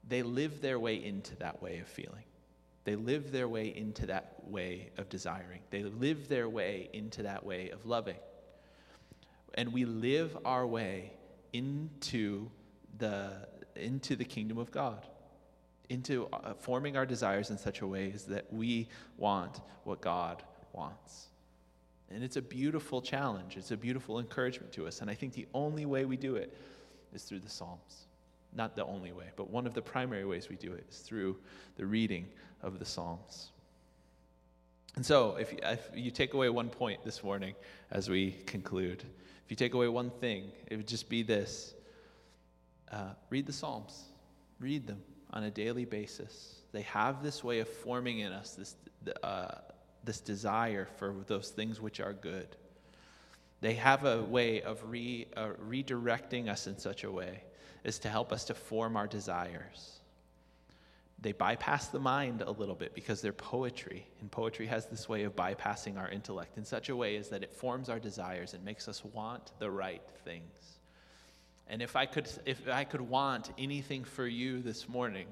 They 0.08 0.24
live 0.24 0.62
their 0.62 0.80
way 0.80 1.04
into 1.04 1.36
that 1.38 1.62
way 1.62 1.80
of 1.80 1.88
feeling. 1.88 2.24
They 2.88 2.96
live 2.96 3.34
their 3.34 3.50
way 3.50 3.76
into 3.76 4.06
that 4.06 4.36
way 4.46 4.92
of 4.98 5.10
desiring. 5.10 5.60
They 5.72 5.84
live 5.84 6.30
their 6.30 6.48
way 6.48 6.90
into 6.94 7.22
that 7.24 7.46
way 7.46 7.70
of 7.72 7.86
loving. 7.86 8.16
And 9.56 9.74
we 9.74 9.84
live 9.84 10.38
our 10.46 10.66
way 10.66 11.12
into 11.52 12.50
the, 12.98 13.46
into 13.76 14.16
the 14.16 14.24
kingdom 14.24 14.58
of 14.58 14.72
God, 14.72 15.06
into 15.90 16.30
uh, 16.32 16.54
forming 16.54 16.96
our 16.96 17.06
desires 17.06 17.50
in 17.50 17.58
such 17.58 17.82
a 17.82 17.86
way 17.86 18.10
as 18.16 18.24
that 18.28 18.54
we 18.54 18.88
want 19.18 19.60
what 19.84 20.00
God 20.00 20.42
wants. 20.72 21.28
And 22.10 22.24
it's 22.24 22.38
a 22.38 22.42
beautiful 22.42 23.02
challenge. 23.02 23.58
It's 23.58 23.72
a 23.72 23.78
beautiful 23.78 24.18
encouragement 24.18 24.72
to 24.72 24.88
us. 24.88 25.02
And 25.02 25.12
I 25.12 25.14
think 25.14 25.34
the 25.34 25.48
only 25.54 25.86
way 25.86 26.06
we 26.06 26.16
do 26.16 26.38
it 26.38 26.56
is 27.14 27.24
through 27.24 27.40
the 27.40 27.50
Psalms. 27.50 28.07
Not 28.58 28.76
the 28.76 28.84
only 28.86 29.12
way, 29.12 29.28
but 29.36 29.52
one 29.52 29.68
of 29.68 29.76
the 29.76 29.84
primary 29.84 30.26
ways 30.26 30.50
we 30.50 30.56
do 30.56 30.74
it 30.74 30.86
is 30.90 30.98
through 30.98 31.38
the 31.76 31.86
reading 31.86 32.26
of 32.64 32.80
the 32.80 32.86
Psalms. 32.86 33.52
And 34.96 35.06
so, 35.06 35.36
if 35.36 35.54
you, 35.54 35.60
if 35.62 35.90
you 35.94 36.10
take 36.10 36.34
away 36.34 36.50
one 36.50 36.70
point 36.70 37.04
this 37.04 37.24
morning 37.24 37.54
as 37.92 38.10
we 38.10 38.32
conclude, 38.48 39.04
if 39.46 39.52
you 39.52 39.56
take 39.56 39.76
away 39.76 39.88
one 39.90 40.10
thing, 40.10 40.52
it 40.66 40.76
would 40.76 40.88
just 40.88 41.08
be 41.08 41.22
this 41.22 41.76
uh, 42.92 43.12
read 43.30 43.46
the 43.46 43.54
Psalms, 43.54 44.06
read 44.60 44.88
them 44.88 45.04
on 45.34 45.44
a 45.44 45.52
daily 45.52 45.86
basis. 45.86 46.56
They 46.72 46.82
have 46.82 47.22
this 47.22 47.44
way 47.44 47.60
of 47.60 47.70
forming 47.70 48.20
in 48.20 48.34
us 48.34 48.56
this. 48.56 48.76
Uh, 49.24 49.50
this 50.04 50.22
desire 50.22 50.88
for 50.98 51.14
those 51.28 51.50
things 51.50 51.82
which 51.82 52.00
are 52.00 52.14
good. 52.14 52.48
They 53.60 53.74
have 53.74 54.06
a 54.06 54.24
way 54.24 54.62
of 54.62 54.82
re, 54.90 55.28
uh, 55.36 55.50
redirecting 55.70 56.48
us 56.48 56.66
in 56.66 56.78
such 56.78 57.04
a 57.04 57.12
way 57.12 57.42
as 57.86 58.00
to 58.00 58.10
help 58.10 58.32
us 58.32 58.46
to 58.46 58.54
form 58.54 58.96
our 58.96 59.08
desires. 59.08 60.00
They 61.20 61.32
bypass 61.32 61.88
the 61.88 62.00
mind 62.00 62.42
a 62.42 62.52
little 62.52 62.76
bit 62.76 62.94
because 62.94 63.22
they're 63.22 63.34
poetry, 63.34 64.06
and 64.22 64.30
poetry 64.30 64.68
has 64.68 64.86
this 64.86 65.10
way 65.10 65.24
of 65.24 65.36
bypassing 65.36 65.98
our 65.98 66.10
intellect 66.10 66.58
in 66.58 66.66
such 66.66 66.90
a 66.90 66.96
way 66.96 67.18
as 67.18 67.30
that 67.30 67.42
it 67.42 67.52
forms 67.52 67.90
our 67.90 68.00
desires 68.00 68.54
and 68.54 68.64
makes 68.64 68.88
us 68.88 69.04
want 69.04 69.52
the 69.58 69.70
right 69.70 70.04
things. 70.24 70.78
And 71.68 71.82
if 71.82 71.96
I 71.96 72.06
could, 72.06 72.30
if 72.46 72.68
I 72.68 72.84
could 72.84 73.02
want 73.02 73.52
anything 73.58 74.04
for 74.04 74.28
you 74.28 74.62
this 74.62 74.88
morning, 74.88 75.28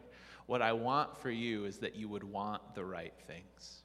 what 0.48 0.62
I 0.62 0.74
want 0.74 1.18
for 1.18 1.30
you 1.30 1.66
is 1.66 1.78
that 1.80 1.96
you 1.96 2.10
would 2.10 2.24
want 2.24 2.62
the 2.74 2.84
right 2.84 3.14
things. 3.28 3.82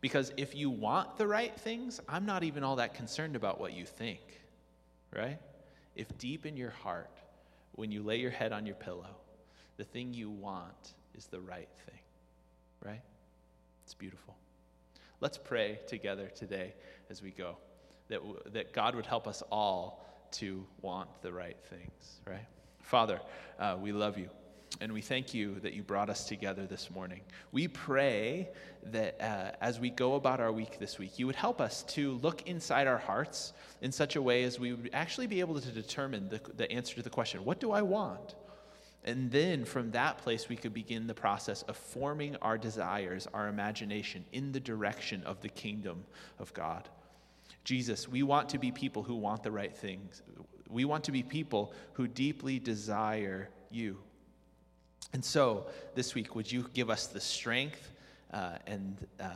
Because 0.00 0.32
if 0.36 0.54
you 0.54 0.70
want 0.70 1.16
the 1.18 1.26
right 1.26 1.54
things, 1.60 2.00
I'm 2.08 2.24
not 2.24 2.42
even 2.44 2.62
all 2.62 2.76
that 2.76 2.94
concerned 2.94 3.36
about 3.36 3.60
what 3.60 3.74
you 3.74 3.84
think, 3.84 4.20
right? 5.14 5.38
If 5.94 6.16
deep 6.18 6.46
in 6.46 6.56
your 6.56 6.70
heart, 6.70 7.10
when 7.78 7.92
you 7.92 8.02
lay 8.02 8.16
your 8.16 8.32
head 8.32 8.50
on 8.50 8.66
your 8.66 8.74
pillow, 8.74 9.14
the 9.76 9.84
thing 9.84 10.12
you 10.12 10.28
want 10.28 10.94
is 11.14 11.26
the 11.26 11.38
right 11.38 11.68
thing, 11.86 12.00
right? 12.84 13.02
It's 13.84 13.94
beautiful. 13.94 14.34
Let's 15.20 15.38
pray 15.38 15.78
together 15.86 16.26
today 16.34 16.74
as 17.08 17.22
we 17.22 17.30
go 17.30 17.56
that, 18.08 18.20
that 18.52 18.72
God 18.72 18.96
would 18.96 19.06
help 19.06 19.28
us 19.28 19.44
all 19.52 20.04
to 20.32 20.66
want 20.82 21.08
the 21.22 21.32
right 21.32 21.56
things, 21.70 22.20
right? 22.26 22.46
Father, 22.82 23.20
uh, 23.60 23.76
we 23.80 23.92
love 23.92 24.18
you. 24.18 24.28
And 24.80 24.92
we 24.92 25.00
thank 25.00 25.34
you 25.34 25.58
that 25.60 25.72
you 25.72 25.82
brought 25.82 26.08
us 26.08 26.24
together 26.24 26.66
this 26.66 26.90
morning. 26.90 27.20
We 27.50 27.66
pray 27.66 28.48
that 28.84 29.20
uh, 29.20 29.56
as 29.60 29.80
we 29.80 29.90
go 29.90 30.14
about 30.14 30.40
our 30.40 30.52
week 30.52 30.78
this 30.78 30.98
week, 30.98 31.18
you 31.18 31.26
would 31.26 31.36
help 31.36 31.60
us 31.60 31.82
to 31.84 32.12
look 32.22 32.46
inside 32.46 32.86
our 32.86 32.98
hearts 32.98 33.52
in 33.82 33.90
such 33.90 34.14
a 34.14 34.22
way 34.22 34.44
as 34.44 34.60
we 34.60 34.72
would 34.72 34.90
actually 34.92 35.26
be 35.26 35.40
able 35.40 35.60
to 35.60 35.70
determine 35.72 36.28
the, 36.28 36.40
the 36.56 36.70
answer 36.70 36.94
to 36.94 37.02
the 37.02 37.10
question 37.10 37.44
what 37.44 37.58
do 37.58 37.72
I 37.72 37.82
want? 37.82 38.36
And 39.04 39.30
then 39.30 39.64
from 39.64 39.90
that 39.92 40.18
place, 40.18 40.48
we 40.48 40.56
could 40.56 40.74
begin 40.74 41.06
the 41.06 41.14
process 41.14 41.62
of 41.62 41.76
forming 41.76 42.36
our 42.36 42.58
desires, 42.58 43.26
our 43.32 43.48
imagination 43.48 44.24
in 44.32 44.52
the 44.52 44.60
direction 44.60 45.22
of 45.24 45.40
the 45.40 45.48
kingdom 45.48 46.04
of 46.38 46.52
God. 46.52 46.88
Jesus, 47.64 48.08
we 48.08 48.22
want 48.22 48.48
to 48.50 48.58
be 48.58 48.70
people 48.70 49.02
who 49.02 49.14
want 49.14 49.42
the 49.42 49.50
right 49.50 49.74
things. 49.74 50.22
We 50.68 50.84
want 50.84 51.04
to 51.04 51.12
be 51.12 51.22
people 51.22 51.72
who 51.94 52.06
deeply 52.06 52.58
desire 52.58 53.48
you. 53.70 53.98
And 55.12 55.24
so, 55.24 55.66
this 55.94 56.14
week, 56.14 56.34
would 56.34 56.50
you 56.50 56.66
give 56.74 56.90
us 56.90 57.06
the 57.06 57.20
strength 57.20 57.92
uh, 58.32 58.58
and 58.66 59.06
uh, 59.20 59.30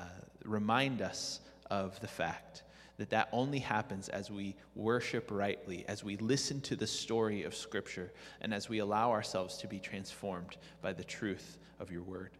remind 0.45 1.01
us 1.01 1.41
of 1.71 1.99
the 2.01 2.09
fact 2.09 2.63
that 2.99 3.11
that 3.11 3.29
only 3.33 3.59
happens 3.59 4.09
as 4.11 4.31
we 4.31 4.55
worship 4.75 5.31
rightly, 5.31 5.85
as 5.89 6.05
we 6.05 6.17
listen 6.19 6.61
to 6.61 6.77
the 6.77 6.87
story 6.87 7.43
of 7.45 7.55
Scripture, 7.55 8.13
and 8.43 8.53
as 8.53 8.69
we 8.69 8.79
allow 8.79 9.11
ourselves 9.11 9.57
to 9.59 9.67
be 9.67 9.79
transformed 9.79 10.57
by 10.83 10.93
the 10.93 11.05
truth 11.05 11.59
of 11.81 11.91
your 11.91 12.03
word. 12.03 12.31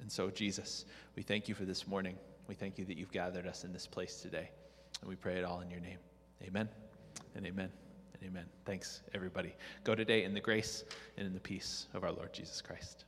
And 0.00 0.10
so, 0.10 0.30
Jesus, 0.30 0.84
we 1.16 1.22
thank 1.22 1.48
you 1.48 1.54
for 1.54 1.64
this 1.64 1.86
morning. 1.86 2.16
We 2.48 2.54
thank 2.54 2.78
you 2.78 2.84
that 2.86 2.96
you've 2.96 3.12
gathered 3.12 3.46
us 3.46 3.62
in 3.64 3.72
this 3.72 3.86
place 3.86 4.20
today. 4.20 4.50
And 5.00 5.08
we 5.08 5.16
pray 5.16 5.36
it 5.36 5.44
all 5.44 5.60
in 5.60 5.70
your 5.70 5.80
name. 5.80 5.98
Amen 6.42 6.68
and 7.36 7.46
amen. 7.46 7.81
Amen. 8.24 8.44
Thanks, 8.64 9.00
everybody. 9.14 9.54
Go 9.82 9.94
today 9.94 10.24
in 10.24 10.32
the 10.32 10.40
grace 10.40 10.84
and 11.16 11.26
in 11.26 11.34
the 11.34 11.40
peace 11.40 11.86
of 11.92 12.04
our 12.04 12.12
Lord 12.12 12.32
Jesus 12.32 12.62
Christ. 12.62 13.04